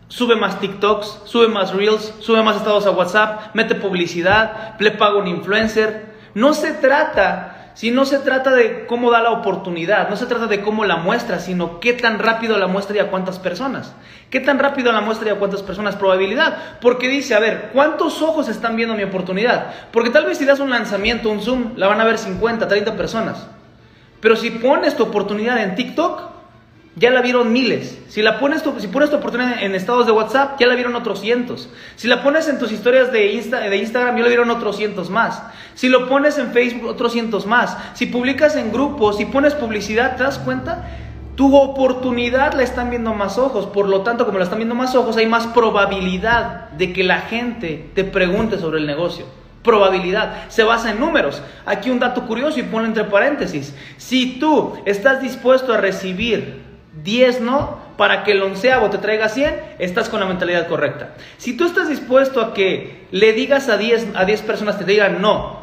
sube 0.08 0.36
más 0.36 0.60
TikToks, 0.60 1.22
sube 1.24 1.48
más 1.48 1.74
Reels, 1.74 2.14
sube 2.20 2.42
más 2.42 2.56
estados 2.56 2.86
a 2.86 2.90
WhatsApp, 2.90 3.54
mete 3.54 3.74
publicidad, 3.74 4.78
le 4.78 4.90
paga 4.92 5.18
un 5.18 5.26
influencer. 5.26 6.06
No 6.34 6.54
se 6.54 6.72
trata 6.74 7.57
si 7.78 7.92
no 7.92 8.06
se 8.06 8.18
trata 8.18 8.50
de 8.56 8.86
cómo 8.86 9.12
da 9.12 9.22
la 9.22 9.30
oportunidad, 9.30 10.10
no 10.10 10.16
se 10.16 10.26
trata 10.26 10.48
de 10.48 10.62
cómo 10.62 10.84
la 10.84 10.96
muestra, 10.96 11.38
sino 11.38 11.78
qué 11.78 11.92
tan 11.92 12.18
rápido 12.18 12.58
la 12.58 12.66
muestra 12.66 12.96
y 12.96 12.98
a 12.98 13.08
cuántas 13.08 13.38
personas. 13.38 13.94
¿Qué 14.30 14.40
tan 14.40 14.58
rápido 14.58 14.90
la 14.90 15.00
muestra 15.00 15.28
y 15.28 15.30
a 15.30 15.36
cuántas 15.36 15.62
personas? 15.62 15.94
Probabilidad. 15.94 16.80
Porque 16.80 17.06
dice, 17.06 17.36
a 17.36 17.38
ver, 17.38 17.70
¿cuántos 17.72 18.20
ojos 18.20 18.48
están 18.48 18.74
viendo 18.74 18.96
mi 18.96 19.04
oportunidad? 19.04 19.66
Porque 19.92 20.10
tal 20.10 20.24
vez 20.24 20.38
si 20.38 20.44
das 20.44 20.58
un 20.58 20.70
lanzamiento, 20.70 21.30
un 21.30 21.40
Zoom, 21.40 21.74
la 21.76 21.86
van 21.86 22.00
a 22.00 22.04
ver 22.04 22.18
50, 22.18 22.66
30 22.66 22.96
personas. 22.96 23.46
Pero 24.20 24.34
si 24.34 24.50
pones 24.50 24.96
tu 24.96 25.04
oportunidad 25.04 25.62
en 25.62 25.76
TikTok, 25.76 26.37
ya 26.98 27.10
la 27.10 27.22
vieron 27.22 27.52
miles. 27.52 27.98
Si, 28.08 28.22
la 28.22 28.38
pones 28.38 28.62
tu, 28.62 28.78
si 28.80 28.88
pones 28.88 29.10
tu 29.10 29.16
oportunidad 29.16 29.62
en 29.62 29.74
estados 29.74 30.06
de 30.06 30.12
WhatsApp, 30.12 30.58
ya 30.58 30.66
la 30.66 30.74
vieron 30.74 30.96
otros 30.96 31.20
cientos. 31.20 31.68
Si 31.96 32.08
la 32.08 32.22
pones 32.22 32.48
en 32.48 32.58
tus 32.58 32.72
historias 32.72 33.12
de, 33.12 33.32
Insta, 33.32 33.60
de 33.60 33.76
Instagram, 33.76 34.16
ya 34.16 34.22
la 34.22 34.28
vieron 34.28 34.50
otros 34.50 34.76
cientos 34.76 35.08
más. 35.10 35.42
Si 35.74 35.88
lo 35.88 36.08
pones 36.08 36.38
en 36.38 36.50
Facebook, 36.52 36.88
otros 36.88 37.12
cientos 37.12 37.46
más. 37.46 37.76
Si 37.94 38.06
publicas 38.06 38.56
en 38.56 38.72
grupos, 38.72 39.16
si 39.16 39.26
pones 39.26 39.54
publicidad, 39.54 40.16
¿te 40.16 40.24
das 40.24 40.38
cuenta? 40.38 40.88
Tu 41.36 41.56
oportunidad 41.56 42.54
la 42.54 42.64
están 42.64 42.90
viendo 42.90 43.14
más 43.14 43.38
ojos. 43.38 43.66
Por 43.66 43.88
lo 43.88 44.02
tanto, 44.02 44.26
como 44.26 44.38
la 44.38 44.44
están 44.44 44.58
viendo 44.58 44.74
más 44.74 44.94
ojos, 44.96 45.16
hay 45.16 45.26
más 45.26 45.46
probabilidad 45.48 46.70
de 46.70 46.92
que 46.92 47.04
la 47.04 47.20
gente 47.20 47.90
te 47.94 48.04
pregunte 48.04 48.58
sobre 48.58 48.78
el 48.78 48.86
negocio 48.86 49.24
probabilidad, 49.60 50.48
se 50.48 50.62
basa 50.62 50.92
en 50.92 51.00
números. 51.00 51.42
Aquí 51.66 51.90
un 51.90 51.98
dato 51.98 52.26
curioso 52.26 52.58
y 52.58 52.62
ponlo 52.62 52.88
entre 52.88 53.04
paréntesis. 53.04 53.74
Si 53.98 54.38
tú 54.38 54.72
estás 54.86 55.20
dispuesto 55.20 55.74
a 55.74 55.76
recibir 55.76 56.67
10 57.02 57.40
no, 57.40 57.78
para 57.96 58.24
que 58.24 58.32
el 58.32 58.42
onceavo 58.42 58.90
te 58.90 58.98
traiga 58.98 59.28
100, 59.28 59.54
estás 59.78 60.08
con 60.08 60.20
la 60.20 60.26
mentalidad 60.26 60.68
correcta. 60.68 61.14
Si 61.36 61.56
tú 61.56 61.66
estás 61.66 61.88
dispuesto 61.88 62.40
a 62.40 62.54
que 62.54 63.06
le 63.10 63.32
digas 63.32 63.68
a 63.68 63.76
10, 63.76 64.08
a 64.14 64.24
10 64.24 64.42
personas, 64.42 64.78
te 64.78 64.84
digan 64.84 65.20
no, 65.20 65.58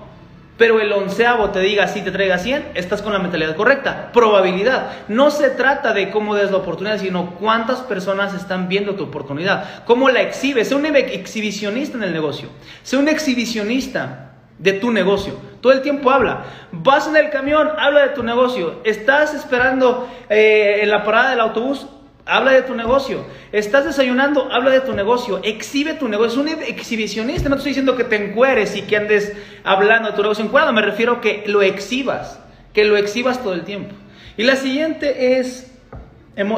pero 0.58 0.80
el 0.80 0.92
onceavo 0.94 1.50
te 1.50 1.60
diga 1.60 1.88
sí, 1.88 2.02
te 2.02 2.12
traiga 2.12 2.38
100, 2.38 2.70
estás 2.76 3.02
con 3.02 3.12
la 3.12 3.20
mentalidad 3.20 3.56
correcta. 3.56 4.12
Probabilidad. 4.14 4.90
No 5.10 5.30
se 5.30 5.50
trata 5.50 5.92
de 5.94 6.12
cómo 6.12 6.34
des 6.34 6.52
la 6.52 6.58
oportunidad, 6.58 7.00
sino 7.00 7.32
cuántas 7.32 7.82
personas 7.82 8.34
están 8.34 8.70
viendo 8.70 8.96
tu 8.96 9.04
oportunidad. 9.04 9.84
Cómo 9.84 10.08
la 10.10 10.22
exhibes. 10.22 10.70
Sé 10.70 10.76
un 10.76 10.86
exhibicionista 10.86 11.98
en 11.98 12.04
el 12.04 12.14
negocio. 12.14 12.50
Sé 12.84 12.96
un 12.96 13.10
exhibicionista 13.10 14.25
de 14.58 14.74
tu 14.74 14.92
negocio. 14.92 15.34
Todo 15.62 15.74
el 15.74 15.82
tiempo 15.82 16.12
habla. 16.12 16.46
Vas 16.72 17.08
en 17.08 17.16
el 17.16 17.30
camión, 17.30 17.70
habla 17.78 18.08
de 18.08 18.10
tu 18.10 18.24
negocio. 18.24 18.82
Estás 18.84 19.34
esperando 19.34 20.10
eh, 20.30 20.80
en 20.82 20.90
la 20.90 21.04
parada 21.04 21.32
del 21.32 21.40
autobús, 21.40 21.88
Habla 22.28 22.54
de 22.54 22.64
tu 22.64 22.74
negocio. 22.74 23.24
Estás 23.52 23.86
desayunando, 23.86 24.52
habla 24.52 24.72
de 24.72 24.82
tu 24.82 24.94
negocio. 24.94 25.42
Exhibe 25.44 25.94
tu 25.94 26.08
negocio. 26.08 26.42
Es 26.42 26.58
un 26.58 26.64
exhibicionista. 26.64 27.50
No 27.50 27.56
te 27.56 27.60
estoy 27.60 27.70
diciendo 27.70 27.96
que 27.96 28.04
te 28.04 28.16
encueres 28.16 28.76
y 28.76 28.82
que 28.82 28.98
andes 28.98 29.34
hablando 29.64 30.10
de 30.10 30.16
tu 30.16 30.24
negocio 30.24 30.44
encuadrado. 30.44 30.74
Me 30.74 30.82
refiero 30.82 31.14
a 31.14 31.22
que 31.22 31.44
lo 31.46 31.62
exhibas. 31.62 32.40
Que 32.74 32.84
lo 32.84 32.98
exhibas 32.98 33.44
todo 33.44 33.54
el 33.54 33.64
tiempo. 33.64 33.94
Y 34.38 34.44
la 34.44 34.56
siguiente 34.56 35.38
es 35.38 35.72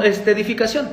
este, 0.04 0.32
edificación. 0.32 0.88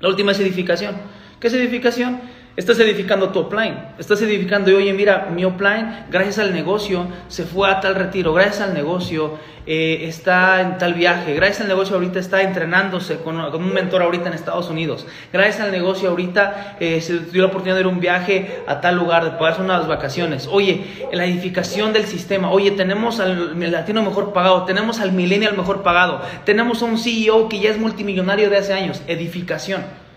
La 0.00 0.08
última 0.08 0.32
es 0.32 0.40
edificación. 0.40 0.96
¿Qué 1.38 1.46
es 1.46 1.54
edificación? 1.54 2.20
Estás 2.56 2.80
edificando 2.80 3.28
tu 3.28 3.38
offline. 3.38 3.78
Estás 3.96 4.20
edificando 4.22 4.70
y 4.70 4.74
oye, 4.74 4.92
mira, 4.92 5.28
mi 5.32 5.44
offline, 5.44 6.06
gracias 6.10 6.40
al 6.40 6.52
negocio, 6.52 7.06
se 7.28 7.44
fue 7.44 7.70
a 7.70 7.78
tal 7.78 7.94
retiro. 7.94 8.34
Gracias 8.34 8.60
al 8.60 8.74
negocio, 8.74 9.38
eh, 9.66 10.00
está 10.08 10.60
en 10.60 10.76
tal 10.76 10.94
viaje. 10.94 11.32
Gracias 11.34 11.60
al 11.60 11.68
negocio, 11.68 11.94
ahorita 11.94 12.18
está 12.18 12.42
entrenándose 12.42 13.18
con, 13.18 13.36
un 13.38 13.72
mentor 13.72 14.02
ahorita 14.02 14.28
en 14.28 14.34
Estados 14.34 14.68
Unidos. 14.68 15.06
Gracias 15.32 15.60
al 15.60 15.70
negocio, 15.70 16.10
ahorita 16.10 16.76
eh, 16.80 17.00
se 17.00 17.20
dio 17.20 17.42
la 17.42 17.48
oportunidad 17.48 17.76
de 17.76 17.82
ir 17.82 17.86
a 17.86 17.90
un 17.90 18.00
viaje 18.00 18.62
a 18.66 18.80
tal 18.80 18.96
lugar, 18.96 19.24
de 19.24 19.30
pagarse 19.38 19.62
unas 19.62 19.86
vacaciones. 19.86 20.48
Oye, 20.50 20.84
la 21.12 21.26
edificación 21.26 21.92
del 21.92 22.06
sistema. 22.06 22.50
Oye, 22.50 22.72
tenemos 22.72 23.20
al 23.20 23.60
latino 23.70 24.02
mejor 24.02 24.32
pagado. 24.32 24.64
Tenemos 24.64 24.98
al 24.98 25.12
millennial 25.12 25.56
mejor 25.56 25.84
pagado. 25.84 26.20
Tenemos 26.44 26.82
a 26.82 26.86
un 26.86 26.98
CEO 26.98 27.48
que 27.48 27.60
ya 27.60 27.70
es 27.70 27.78
multimillonario 27.78 28.50
de 28.50 28.56
hace 28.56 28.72
años. 28.72 29.02
Edificación. 29.06 30.09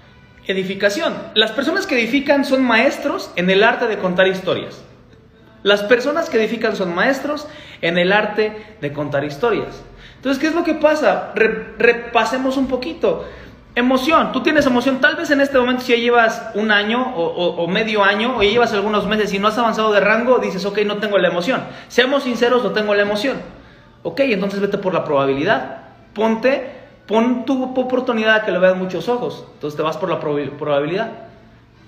Edificación. 0.46 1.14
Las 1.36 1.52
personas 1.52 1.88
que 1.88 1.96
edifican 1.96 2.44
son 2.44 2.64
maestros 2.64 3.32
en 3.36 3.50
el 3.50 3.64
arte 3.64 3.88
de 3.88 3.98
contar 3.98 4.28
historias. 4.28 4.84
Las 5.64 5.84
personas 5.84 6.30
que 6.30 6.38
edifican 6.38 6.76
son 6.76 6.94
maestros 6.94 7.48
en 7.82 7.98
el 7.98 8.12
arte 8.12 8.76
de 8.82 8.92
contar 8.92 9.24
historias. 9.24 9.82
Entonces, 10.18 10.42
¿qué 10.42 10.48
es 10.48 10.56
lo 10.56 10.64
que 10.64 10.74
pasa? 10.74 11.32
repasemos 11.36 12.58
un 12.58 12.68
poquito. 12.68 13.26
Emoción, 13.76 14.32
tú 14.34 14.44
tienes 14.44 14.68
emoción, 14.68 15.02
tal 15.02 15.16
vez 15.16 15.32
en 15.32 15.42
este 15.42 15.58
momento 15.58 15.82
si 15.82 15.94
ya 15.94 15.98
llevas 15.98 16.52
un 16.54 16.70
año 16.70 17.16
o, 17.16 17.68
medio 17.68 18.04
año 18.04 18.38
o 18.38 18.44
ya 18.44 18.52
llevas 18.52 18.72
algunos 18.74 19.08
meses 19.08 19.34
y 19.34 19.40
no 19.40 19.48
has 19.48 19.58
avanzado 19.58 19.92
de 19.92 20.00
rango, 20.00 20.38
dices, 20.38 20.64
ok, 20.66 20.80
no 20.86 20.98
tengo 20.98 21.18
la 21.18 21.30
emoción. 21.30 21.64
Seamos 21.88 22.24
sinceros, 22.24 22.64
no 22.64 22.72
tengo 22.72 22.94
la 22.94 23.02
emoción. 23.02 23.38
Ok, 24.04 24.20
entonces 24.20 24.60
vete 24.60 24.78
por 24.78 24.94
la 24.94 25.04
probabilidad. 25.06 25.86
Ponte 26.14 26.83
Pon 27.08 27.46
tu 27.46 27.64
oportunidad 27.64 28.36
a 28.36 28.46
que 28.46 28.52
lo 28.52 28.60
vean 28.60 28.80
muchos 28.80 29.10
ojos. 29.10 29.46
Entonces 29.56 29.76
te 29.76 29.84
vas 29.84 29.98
por 29.98 30.10
la 30.10 30.20
probabilidad. 30.20 31.12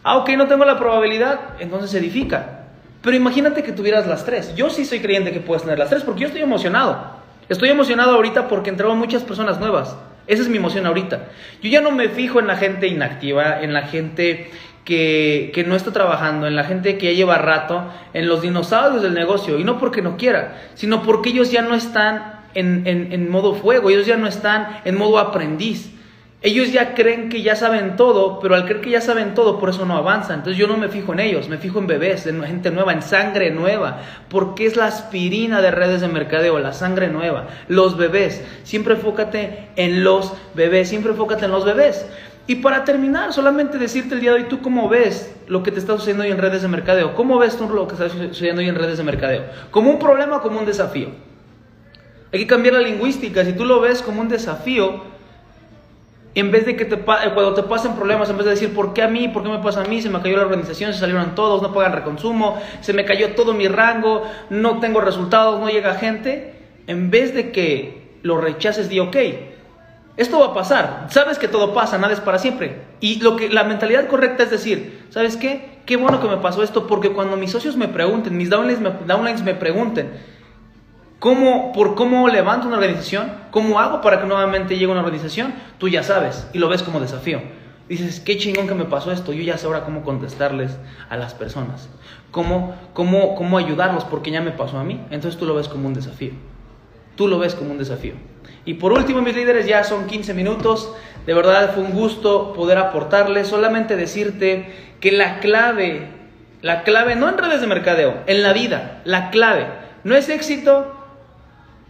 Ah, 0.03 0.17
ok, 0.17 0.29
no 0.38 0.48
tengo 0.48 0.65
la 0.65 0.77
probabilidad, 0.77 1.39
entonces 1.60 1.89
se 1.89 2.00
edifica. 2.00 2.65
Pero 3.01 3.15
imagínate 3.15 3.63
que 3.63 3.72
tuvieras 3.72 4.07
las 4.07 4.25
tres. 4.25 4.55
Yo 4.55 4.69
sí 4.69 4.84
soy 4.84 5.00
creyente 5.00 5.31
que 5.31 5.39
puedes 5.39 5.63
tener 5.63 5.79
las 5.79 5.89
tres 5.89 6.03
porque 6.03 6.22
yo 6.22 6.27
estoy 6.27 6.41
emocionado. 6.41 7.24
Estoy 7.48 7.69
emocionado 7.69 8.15
ahorita 8.15 8.48
porque 8.48 8.69
entraron 8.69 8.98
muchas 8.98 9.24
personas 9.24 9.60
nuevas. 9.60 9.95
Esa 10.27 10.41
es 10.41 10.50
mi 10.50 10.57
emoción 10.57 10.86
ahorita. 10.86 11.27
Yo 11.62 11.69
ya 11.69 11.81
no 11.81 11.91
me 11.91 12.10
fijo 12.10 12.39
en 12.39 12.48
la 12.48 12.57
gente 12.57 12.88
inactiva, 12.88 13.62
en 13.62 13.74
la 13.74 13.84
gente 13.84 14.50
que, 14.84 15.51
que, 15.53 15.63
no 15.63 15.75
está 15.75 15.93
trabajando, 15.93 16.48
en 16.48 16.55
la 16.55 16.63
gente 16.63 16.98
que 16.98 17.12
ya 17.12 17.17
lleva 17.17 17.38
rato, 17.38 17.86
en 18.13 18.27
los 18.27 18.41
dinosaurios 18.41 19.03
del 19.03 19.13
negocio. 19.13 19.60
Y 19.60 19.63
no 19.63 19.77
porque 19.77 20.01
no 20.01 20.17
quiera, 20.17 20.62
sino 20.74 21.03
porque 21.03 21.29
ellos 21.29 21.51
ya 21.51 21.62
no 21.62 21.75
están 21.75 22.35
en, 22.55 23.29
modo 23.29 23.53
fuego, 23.53 23.89
ellos 23.89 24.07
ya 24.07 24.17
no 24.17 24.27
están 24.27 24.79
en 24.85 24.97
modo 24.97 25.19
aprendiz. 25.19 25.91
Ellos 26.41 26.71
ya 26.71 26.93
creen 26.93 27.29
que 27.29 27.41
ya 27.41 27.55
saben 27.55 27.95
todo, 27.95 28.39
pero 28.39 28.53
al 28.53 28.65
creer 28.65 28.81
que 28.81 28.91
ya 28.91 29.01
saben 29.01 29.33
todo, 29.33 29.59
por 29.59 29.69
eso 29.69 29.85
no 29.85 29.97
avanzan. 29.97 30.39
Entonces 30.39 30.59
yo 30.59 30.67
no 30.67 30.77
me 30.77 30.89
fijo 30.89 31.12
en 31.13 31.19
ellos, 31.19 31.50
me 31.50 31.57
fijo 31.57 31.79
en 31.79 31.88
bebés, 31.88 32.27
en 32.27 32.43
gente 32.43 32.69
nueva, 32.69 32.93
en 32.93 33.01
sangre 33.01 33.50
nueva, 33.50 34.01
porque 34.29 34.67
es 34.67 34.75
la 34.75 34.85
aspirina 34.85 35.62
de 35.62 35.71
redes 35.71 36.01
de 36.01 36.07
mercadeo, 36.07 36.59
la 36.59 36.74
sangre 36.74 37.07
nueva, 37.07 37.47
los 37.67 37.97
bebés. 37.97 38.43
Siempre 38.63 38.93
enfócate 38.93 39.69
en 39.75 40.03
los 40.03 40.33
bebés, 40.53 40.89
siempre 40.89 41.12
enfócate 41.12 41.45
en 41.45 41.51
los 41.51 41.65
bebés. 41.65 42.05
Y 42.47 42.57
para 42.57 42.83
terminar, 42.83 43.33
solamente 43.33 43.79
decirte 43.79 44.13
el 44.13 44.21
día 44.21 44.31
de 44.33 44.43
hoy, 44.43 44.43
¿tú 44.47 44.62
cómo 44.62 44.88
ves 44.88 45.35
lo 45.47 45.63
que 45.63 45.71
te 45.71 45.79
está 45.79 45.93
sucediendo 45.93 46.25
hoy 46.25 46.29
en 46.29 46.38
redes 46.38 46.62
de 46.62 46.67
mercadeo? 46.67 47.15
¿Cómo 47.15 47.39
ves 47.39 47.57
tú 47.57 47.67
lo 47.67 47.88
que 47.88 47.93
está 47.93 48.07
sucediendo 48.07 48.62
hoy 48.62 48.69
en 48.69 48.75
redes 48.75 49.00
de 49.00 49.03
mercadeo? 49.03 49.45
¿Como 49.71 49.89
un 49.89 49.97
problema 49.97 50.38
o 50.38 50.41
como 50.43 50.59
un 50.59 50.65
desafío? 50.67 51.09
Hay 52.32 52.39
que 52.39 52.48
cambiar 52.48 52.75
la 52.75 52.82
lingüística. 52.82 53.44
Si 53.46 53.53
tú 53.53 53.65
lo 53.65 53.79
ves 53.79 54.01
como 54.01 54.22
un 54.22 54.29
desafío, 54.29 55.01
en 56.36 56.51
vez 56.51 56.65
de 56.65 56.75
que 56.75 56.84
te, 56.84 56.96
eh, 56.96 57.32
cuando 57.34 57.53
te 57.53 57.63
pasen 57.63 57.94
problemas, 57.96 58.29
en 58.29 58.38
vez 58.38 58.46
de 58.46 58.51
decir, 58.51 58.74
¿por 58.74 58.94
qué 58.94 59.03
a 59.03 59.08
mí? 59.08 59.29
¿Por 59.29 59.44
qué 59.44 59.50
me 59.50 59.60
pasa 59.60 59.82
a 59.82 59.86
mí? 59.86 60.01
Se 60.01 60.10
me 60.10 60.22
cayó 60.22 60.36
la 60.36 60.44
organización, 60.44 60.94
se 60.94 61.00
salieron 61.00 61.34
todos, 61.34 61.62
no 61.62 61.74
pagan 61.74 61.94
reconsumo, 61.94 62.62
se 62.82 62.91
me 62.91 63.05
cayó 63.05 63.36
todo 63.36 63.53
mi 63.53 63.70
rango, 63.70 64.24
no 64.50 64.79
tengo 64.79 65.00
resultados, 65.00 65.62
no 65.62 65.70
llega 65.70 65.96
gente. 65.96 66.55
En 66.88 67.10
vez 67.10 67.34
de 67.34 67.51
que 67.51 68.20
lo 68.22 68.39
rechaces, 68.39 68.89
di, 68.89 69.00
ok, 69.00 69.15
esto 70.17 70.39
va 70.39 70.48
a 70.48 70.53
pasar. 70.53 71.08
Sabes 71.10 71.39
que 71.39 71.48
todo 71.48 71.74
pasa, 71.74 71.98
nada 71.98 72.13
es 72.13 72.20
para 72.20 72.38
siempre. 72.38 72.82
Y 73.00 73.22
lo 73.22 73.38
que 73.38 73.50
la 73.50 73.63
mentalidad 73.63 74.08
correcta 74.08 74.44
es 74.44 74.50
decir, 74.50 75.05
¿sabes 75.10 75.38
qué? 75.38 75.79
Qué 75.86 75.98
bueno 75.98 76.22
que 76.22 76.27
me 76.27 76.38
pasó 76.38 76.63
esto 76.63 76.88
porque 76.88 77.12
cuando 77.12 77.38
mis 77.38 77.51
socios 77.51 77.77
me 77.77 77.88
pregunten, 77.88 78.36
mis 78.36 78.50
downlines 78.50 78.82
me, 78.82 78.91
downlines 79.05 79.44
me 79.44 79.53
pregunten, 79.53 80.12
¿Cómo, 81.19 81.72
por 81.74 81.95
cómo 81.95 82.27
levanto 82.27 82.67
una 82.67 82.77
organización, 82.77 83.31
cómo 83.51 83.79
hago 83.79 84.01
para 84.01 84.19
que 84.19 84.27
nuevamente 84.27 84.75
llegue 84.75 84.91
una 84.91 85.00
organización, 85.00 85.53
tú 85.77 85.88
ya 85.88 86.03
sabes 86.03 86.48
y 86.53 86.60
lo 86.60 86.67
ves 86.67 86.84
como 86.84 87.00
desafío. 87.00 87.41
Dices, 87.88 88.19
qué 88.19 88.38
chingón 88.38 88.67
que 88.67 88.74
me 88.74 88.86
pasó 88.86 89.12
esto, 89.12 89.31
yo 89.31 89.43
ya 89.43 89.57
sé 89.57 89.67
ahora 89.67 89.86
cómo 89.86 90.03
contestarles 90.03 90.77
a 91.10 91.17
las 91.17 91.36
personas, 91.36 91.88
cómo, 92.31 92.75
cómo, 92.93 93.36
cómo 93.36 93.57
ayudarlos 93.57 94.03
porque 94.05 94.31
ya 94.31 94.41
me 94.41 94.51
pasó 94.51 94.79
a 94.79 94.84
mí. 94.84 95.00
Entonces 95.12 95.39
tú 95.39 95.45
lo 95.45 95.55
ves 95.55 95.67
como 95.67 95.88
un 95.88 95.93
desafío. 95.93 96.31
Tú 97.15 97.27
lo 97.27 97.39
ves 97.39 97.55
como 97.55 97.72
un 97.72 97.77
desafío. 97.77 98.13
Y 98.65 98.74
por 98.75 98.91
último, 98.91 99.22
mis 99.22 99.36
líderes, 99.36 99.67
ya 99.67 99.84
son 99.84 100.07
15 100.07 100.34
minutos. 100.34 100.91
De 101.25 101.34
verdad 101.34 101.74
fue 101.74 101.84
un 101.84 101.91
gusto 101.91 102.53
poder 102.53 102.77
aportarles. 102.79 103.48
Solamente 103.48 103.95
decirte 103.95 104.74
que 105.00 105.12
la 105.12 105.39
clave, 105.39 106.07
la 106.62 106.84
clave, 106.84 107.15
no 107.15 107.29
en 107.29 107.38
redes 107.38 107.62
de 107.62 107.67
mercadeo, 107.67 108.15
en 108.25 108.41
la 108.41 108.51
vida, 108.51 109.01
la 109.05 109.29
clave, 109.29 109.67
no 110.03 110.15
es 110.15 110.29
éxito, 110.29 111.04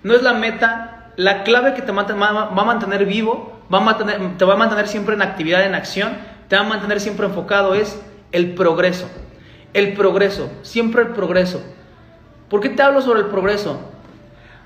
no 0.06 0.14
es 0.14 0.22
la 0.22 0.34
meta, 0.34 1.14
la 1.16 1.44
clave 1.44 1.74
que 1.74 1.82
te 1.82 1.92
va 1.92 2.04
a 2.04 2.64
mantener 2.64 3.08
vivo, 3.08 3.60
va 3.74 3.80
a 3.80 3.82
mantener, 3.82 4.38
te 4.38 4.46
va 4.46 4.54
a 4.54 4.56
mantener 4.56 4.88
siempre 4.88 5.16
en 5.16 5.24
actividad, 5.24 5.66
en 5.66 5.74
acción, 5.74 6.14
te 6.48 6.56
va 6.56 6.62
a 6.62 6.68
mantener 6.70 7.00
siempre 7.00 7.26
enfocado 7.26 7.74
es 7.74 8.00
el 8.32 8.54
progreso. 8.54 9.10
El 9.74 9.94
progreso, 9.94 10.52
siempre 10.62 11.02
el 11.02 11.08
progreso. 11.08 11.60
¿Por 12.52 12.62
qué 12.62 12.70
te 12.70 12.84
hablo 12.84 13.02
sobre 13.02 13.22
el 13.22 13.26
progreso? 13.26 13.80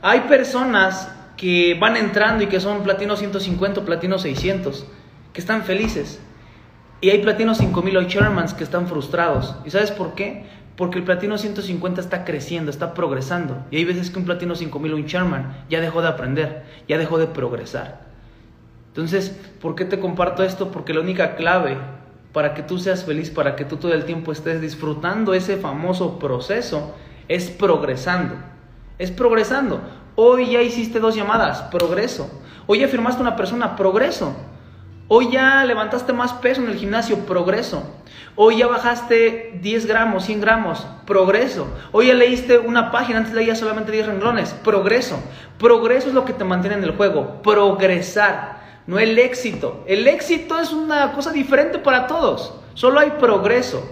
Hay 0.02 0.22
personas 0.28 1.10
que 1.38 1.78
van 1.80 1.96
entrando 1.96 2.44
y 2.44 2.48
que 2.48 2.60
son 2.60 2.84
platino 2.84 3.16
150, 3.16 3.86
platino 3.86 4.20
600, 4.20 4.86
que 5.32 5.40
están 5.40 5.64
felices. 5.64 6.20
Y 7.00 7.12
hay 7.12 7.20
platino 7.20 7.56
5000 7.56 7.96
o 7.96 8.02
Shermans 8.02 8.54
que 8.54 8.66
están 8.66 8.88
frustrados. 8.88 9.56
¿Y 9.64 9.70
sabes 9.70 9.92
por 9.92 10.16
qué? 10.16 10.46
Porque 10.80 10.98
el 10.98 11.04
platino 11.04 11.38
150 11.38 12.00
está 12.00 12.24
creciendo, 12.24 12.72
está 12.72 12.94
progresando. 12.94 13.66
Y 13.70 13.76
hay 13.76 13.84
veces 13.84 14.10
que 14.10 14.18
un 14.18 14.24
platino 14.24 14.56
5000 14.56 14.94
o 14.94 14.96
un 14.96 15.04
Sherman 15.08 15.66
ya 15.70 15.82
dejó 15.82 16.02
de 16.02 16.08
aprender, 16.08 16.64
ya 16.88 16.98
dejó 16.98 17.18
de 17.18 17.28
progresar. 17.28 18.00
Entonces, 18.88 19.38
¿por 19.60 19.76
qué 19.76 19.84
te 19.84 20.00
comparto 20.00 20.42
esto? 20.42 20.72
Porque 20.72 20.94
la 20.94 21.02
única 21.02 21.36
clave 21.36 21.78
para 22.32 22.54
que 22.54 22.64
tú 22.64 22.78
seas 22.80 23.04
feliz, 23.04 23.30
para 23.30 23.58
que 23.58 23.66
tú 23.66 23.76
todo 23.76 23.94
el 23.94 24.06
tiempo 24.06 24.32
estés 24.32 24.62
disfrutando 24.62 25.34
ese 25.34 25.58
famoso 25.58 26.18
proceso, 26.18 26.96
es 27.28 27.50
progresando. 27.50 28.36
Es 29.00 29.12
progresando. 29.12 29.82
Hoy 30.16 30.52
ya 30.52 30.62
hiciste 30.62 31.02
dos 31.02 31.14
llamadas, 31.14 31.62
progreso. 31.64 32.32
Hoy 32.68 32.80
ya 32.80 32.88
firmaste 32.88 33.22
una 33.22 33.36
persona, 33.36 33.76
progreso. 33.76 34.34
Hoy 35.12 35.32
ya 35.32 35.66
levantaste 35.66 36.14
más 36.14 36.34
peso 36.34 36.62
en 36.62 36.70
el 36.70 36.76
gimnasio, 36.76 37.18
progreso. 37.26 37.82
Hoy 38.36 38.58
ya 38.58 38.68
bajaste 38.68 39.58
10 39.60 39.88
gramos, 39.88 40.26
100 40.26 40.40
gramos, 40.40 40.86
progreso. 41.08 41.68
Hoy 41.92 42.10
ya 42.10 42.14
leíste 42.14 42.60
una 42.60 42.92
página, 42.92 43.18
antes 43.18 43.34
leías 43.34 43.58
solamente 43.58 43.92
10 43.92 44.06
renglones, 44.06 44.54
progreso. 44.64 45.20
Progreso 45.58 46.10
es 46.10 46.14
lo 46.14 46.26
que 46.26 46.34
te 46.34 46.44
mantiene 46.44 46.78
en 46.78 46.84
el 46.84 46.92
juego, 46.92 47.42
progresar, 47.42 48.60
no 48.86 49.00
el 49.00 49.18
éxito. 49.18 49.84
El 49.88 50.08
éxito 50.08 50.60
es 50.60 50.72
una 50.72 51.12
cosa 51.14 51.32
diferente 51.32 51.80
para 51.80 52.06
todos, 52.06 52.54
solo 52.76 53.00
hay 53.00 53.10
progreso, 53.20 53.84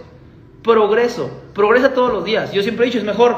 progreso, 0.61 1.31
progresa 1.55 1.95
todos 1.95 2.13
los 2.13 2.25
días. 2.25 2.51
Yo 2.51 2.61
siempre 2.61 2.85
he 2.85 2.89
dicho, 2.89 2.99
es 2.99 3.03
mejor 3.03 3.37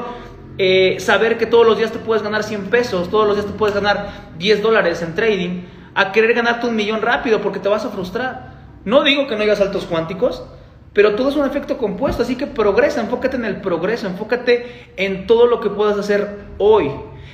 eh, 0.58 0.96
saber 1.00 1.38
que 1.38 1.46
todos 1.46 1.66
los 1.66 1.78
días 1.78 1.92
te 1.92 1.98
puedes 1.98 2.22
ganar 2.22 2.42
100 2.42 2.66
pesos, 2.66 3.08
todos 3.08 3.26
los 3.26 3.36
días 3.36 3.46
te 3.46 3.54
puedes 3.54 3.74
ganar 3.74 4.32
10 4.36 4.60
dólares 4.60 5.00
en 5.00 5.14
trading 5.14 5.62
a 5.94 6.12
querer 6.12 6.34
ganarte 6.34 6.66
un 6.66 6.76
millón 6.76 7.02
rápido 7.02 7.40
porque 7.40 7.58
te 7.58 7.68
vas 7.68 7.84
a 7.84 7.90
frustrar. 7.90 8.60
No 8.84 9.02
digo 9.02 9.26
que 9.26 9.36
no 9.36 9.42
haya 9.42 9.56
saltos 9.56 9.84
cuánticos, 9.84 10.44
Pero 10.92 11.14
todo 11.14 11.28
es 11.28 11.36
un 11.36 11.46
efecto 11.46 11.78
compuesto, 11.78 12.22
así 12.22 12.34
que 12.34 12.48
progresa, 12.48 13.00
enfócate 13.00 13.36
en 13.36 13.44
el 13.44 13.60
progreso, 13.60 14.08
enfócate 14.08 14.92
en 14.96 15.26
todo 15.28 15.46
lo 15.46 15.60
que 15.60 15.70
puedas 15.70 15.96
hacer 15.96 16.46
hoy. 16.58 16.90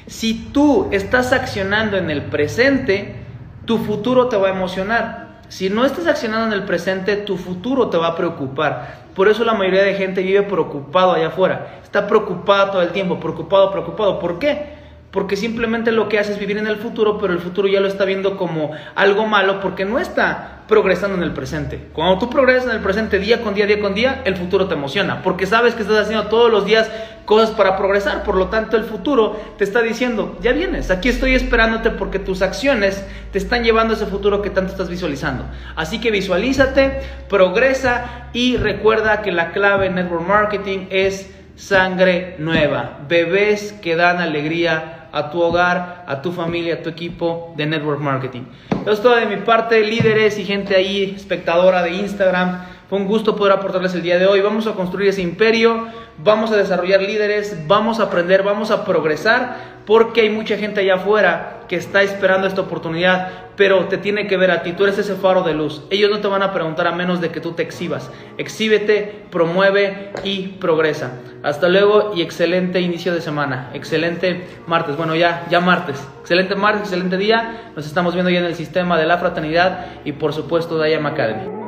Si 0.07 0.51
tú 0.53 0.89
estás 0.93 1.33
accionando 1.33 1.97
en 1.97 2.11
el 2.11 2.27
presente, 2.27 3.17
tu 3.65 3.79
futuro 3.79 4.29
te 4.29 4.37
va 4.37 4.49
a 4.49 4.51
emocionar. 4.51 5.41
Si 5.49 5.71
no 5.71 5.87
estás 5.87 6.07
accionando 6.07 6.49
en 6.49 6.53
el 6.53 6.67
presente, 6.67 7.17
tu 7.17 7.39
futuro 7.39 7.89
te 7.89 7.97
va 7.97 8.09
a 8.09 8.17
preocupar. 8.17 9.07
Por 9.15 9.29
eso 9.29 9.45
la 9.45 9.55
mayoría 9.55 9.85
de 9.85 9.95
gente 9.95 10.21
vive 10.21 10.43
preocupado 10.43 11.13
allá 11.13 11.29
afuera. 11.29 11.81
Está 11.83 12.07
preocupado 12.07 12.73
todo 12.73 12.83
el 12.83 12.91
tiempo, 12.91 13.19
preocupado, 13.19 13.73
preocupado. 13.73 14.19
¿Por 14.19 14.39
qué? 14.39 14.76
Porque 15.11 15.37
simplemente 15.37 15.93
lo 15.93 16.09
que 16.09 16.19
hace 16.19 16.33
es 16.33 16.39
vivir 16.39 16.59
en 16.59 16.67
el 16.67 16.77
futuro, 16.77 17.19
pero 17.19 17.33
el 17.33 17.39
futuro 17.39 17.69
ya 17.69 17.81
lo 17.81 17.89
está 17.89 18.05
viendo 18.05 18.37
como 18.37 18.73
algo 18.95 19.27
malo 19.27 19.61
porque 19.61 19.85
no 19.85 19.99
está 19.99 20.57
progresando 20.69 21.17
en 21.17 21.23
el 21.23 21.33
presente. 21.33 21.89
Cuando 21.93 22.19
tú 22.19 22.29
progresas 22.29 22.65
en 22.65 22.77
el 22.77 22.83
presente 22.83 23.19
día 23.19 23.41
con 23.41 23.55
día, 23.55 23.67
día 23.67 23.81
con 23.81 23.95
día, 23.95 24.23
el 24.25 24.37
futuro 24.37 24.67
te 24.67 24.75
emociona, 24.75 25.23
porque 25.23 25.47
sabes 25.47 25.75
que 25.75 25.83
estás 25.83 25.99
haciendo 25.99 26.27
todos 26.27 26.51
los 26.51 26.67
días 26.67 26.91
cosas 27.25 27.51
para 27.51 27.77
progresar, 27.77 28.23
por 28.23 28.37
lo 28.37 28.49
tanto 28.49 28.77
el 28.77 28.85
futuro 28.85 29.41
te 29.59 29.65
está 29.65 29.83
diciendo, 29.83 30.39
ya 30.41 30.53
vienes, 30.53 30.91
aquí 30.91 31.09
estoy 31.09 31.35
esperándote 31.35 31.91
porque 31.91 32.19
tus 32.19 32.43
acciones 32.43 33.05
te 33.33 33.39
están 33.39 33.65
llevando 33.65 33.95
a 33.95 33.97
ese 33.97 34.07
futuro 34.07 34.43
que 34.43 34.51
tanto 34.51 34.73
estás 34.73 34.89
visualizando. 34.89 35.45
Así 35.75 36.01
que 36.01 36.11
visualízate, 36.11 37.01
progresa 37.29 38.29
y 38.33 38.57
recuerda 38.57 39.23
que 39.23 39.33
la 39.33 39.53
clave 39.53 39.87
en 39.87 39.97
network 39.97 40.27
marketing 40.27 40.87
es 40.91 41.33
sangre 41.57 42.37
nueva, 42.39 43.01
bebés 43.09 43.73
que 43.83 43.97
dan 43.97 44.19
alegría 44.19 45.09
a 45.13 45.31
tu 45.31 45.41
hogar, 45.41 46.05
a 46.07 46.21
tu 46.21 46.31
familia, 46.31 46.75
a 46.75 46.83
tu 46.83 46.91
equipo 46.91 47.55
de 47.57 47.67
network 47.67 48.01
marketing. 48.01 48.43
Eso 48.83 48.93
es 48.93 49.03
todo 49.03 49.17
de 49.17 49.27
mi 49.27 49.37
parte, 49.37 49.81
líderes 49.81 50.39
y 50.39 50.45
gente 50.45 50.77
ahí, 50.77 51.15
espectadora 51.17 51.83
de 51.83 51.91
Instagram. 51.95 52.65
Fue 52.89 52.99
un 52.99 53.07
gusto 53.07 53.35
poder 53.35 53.55
aportarles 53.55 53.95
el 53.95 54.03
día 54.03 54.19
de 54.19 54.27
hoy. 54.27 54.41
Vamos 54.43 54.67
a 54.67 54.73
construir 54.73 55.09
ese 55.09 55.23
imperio, 55.23 55.89
vamos 56.19 56.51
a 56.51 56.57
desarrollar 56.57 57.01
líderes, 57.01 57.67
vamos 57.67 58.01
a 58.01 58.05
aprender, 58.05 58.43
vamos 58.43 58.71
a 58.71 58.85
progresar, 58.85 59.77
porque 59.87 60.23
hay 60.23 60.31
mucha 60.31 60.57
gente 60.57 60.81
allá 60.81 60.97
afuera 60.97 61.65
que 61.69 61.77
está 61.77 62.03
esperando 62.03 62.47
esta 62.47 62.61
oportunidad, 62.61 63.31
pero 63.57 63.87
te 63.87 63.99
tiene 63.99 64.27
que 64.27 64.37
ver 64.37 64.51
a 64.51 64.63
ti, 64.63 64.73
tú 64.73 64.85
eres 64.85 64.99
ese 64.99 65.15
faro 65.15 65.43
de 65.43 65.55
luz. 65.55 65.83
Ellos 65.91 66.11
no 66.11 66.21
te 66.21 66.29
van 66.29 66.43
a 66.43 66.53
preguntar 66.53 66.87
a 66.87 66.93
menos 66.93 67.21
de 67.21 67.31
que 67.31 67.41
tú 67.41 67.53
te 67.53 67.63
exhibas. 67.63 68.11
Exhíbete, 68.39 69.25
promueve 69.31 70.13
y 70.25 70.49
progresa. 70.49 71.13
Hasta 71.43 71.69
luego 71.69 72.13
y 72.15 72.23
excelente 72.23 72.81
inicio 72.81 73.15
de 73.15 73.21
semana. 73.21 73.71
Excelente 73.75 74.47
martes. 74.67 74.97
Bueno, 74.97 75.15
ya 75.15 75.47
ya 75.49 75.61
martes. 75.61 76.07
Excelente 76.21 76.55
martes, 76.57 76.83
excelente 76.83 77.17
día. 77.17 77.71
Nos 77.77 77.87
estamos 77.87 78.15
viendo 78.15 78.31
ya 78.31 78.41
en 78.41 78.47
el 78.47 78.55
sistema 78.55 78.99
de 78.99 79.07
la 79.07 79.19
fraternidad 79.19 79.87
y 80.05 80.13
por 80.13 80.33
supuesto 80.33 80.79
de 80.79 80.91
IAM 80.91 81.07
Academy. 81.07 81.66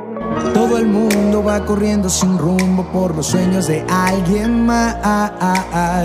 Todo 0.53 0.77
el 0.77 0.87
mundo 0.87 1.43
va 1.43 1.65
corriendo 1.65 2.09
sin 2.09 2.37
rumbo 2.37 2.83
por 2.91 3.15
los 3.15 3.27
sueños 3.27 3.67
de 3.67 3.85
alguien 3.89 4.65
más. 4.65 4.97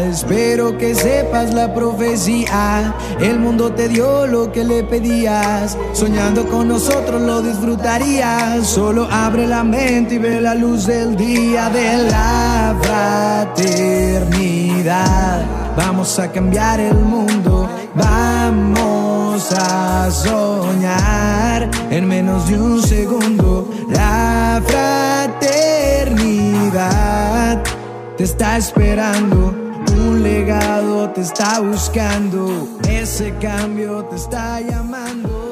Espero 0.03 0.79
que 0.79 0.95
sepas 0.95 1.53
la 1.53 1.75
profecía. 1.75 2.95
El 3.21 3.41
mundo 3.41 3.73
te 3.73 3.89
dio 3.89 4.27
lo 4.27 4.53
que 4.53 4.65
le 4.65 4.85
pedías. 4.85 5.77
Soñando 5.93 6.47
con 6.47 6.69
nosotros 6.69 7.21
lo 7.23 7.43
disfrutarías. 7.43 8.67
Solo 8.67 9.09
abre 9.11 9.47
la 9.47 9.65
mente 9.65 10.15
y 10.15 10.19
ve 10.19 10.41
la 10.41 10.55
luz 10.55 10.87
del 10.87 11.17
día 11.17 11.69
de 11.71 12.09
la 12.11 12.77
fraternidad. 13.55 15.45
Vamos 15.77 16.19
a 16.19 16.31
cambiar 16.31 16.81
el 16.81 16.95
mundo. 16.97 17.69
Vamos 19.35 19.53
a 19.59 20.11
soñar 20.13 21.69
en 21.91 22.07
menos 22.07 22.47
de 22.47 22.57
un 22.57 22.81
segundo. 22.81 23.69
La 23.91 24.63
fraternidad 24.65 27.61
te 28.17 28.23
está 28.23 28.57
esperando. 28.57 29.53
Un 29.93 30.23
legado 30.23 31.11
te 31.11 31.23
está 31.23 31.59
buscando. 31.59 32.69
Ese 32.89 33.35
cambio 33.41 34.05
te 34.05 34.15
está 34.15 34.61
llamando. 34.61 35.44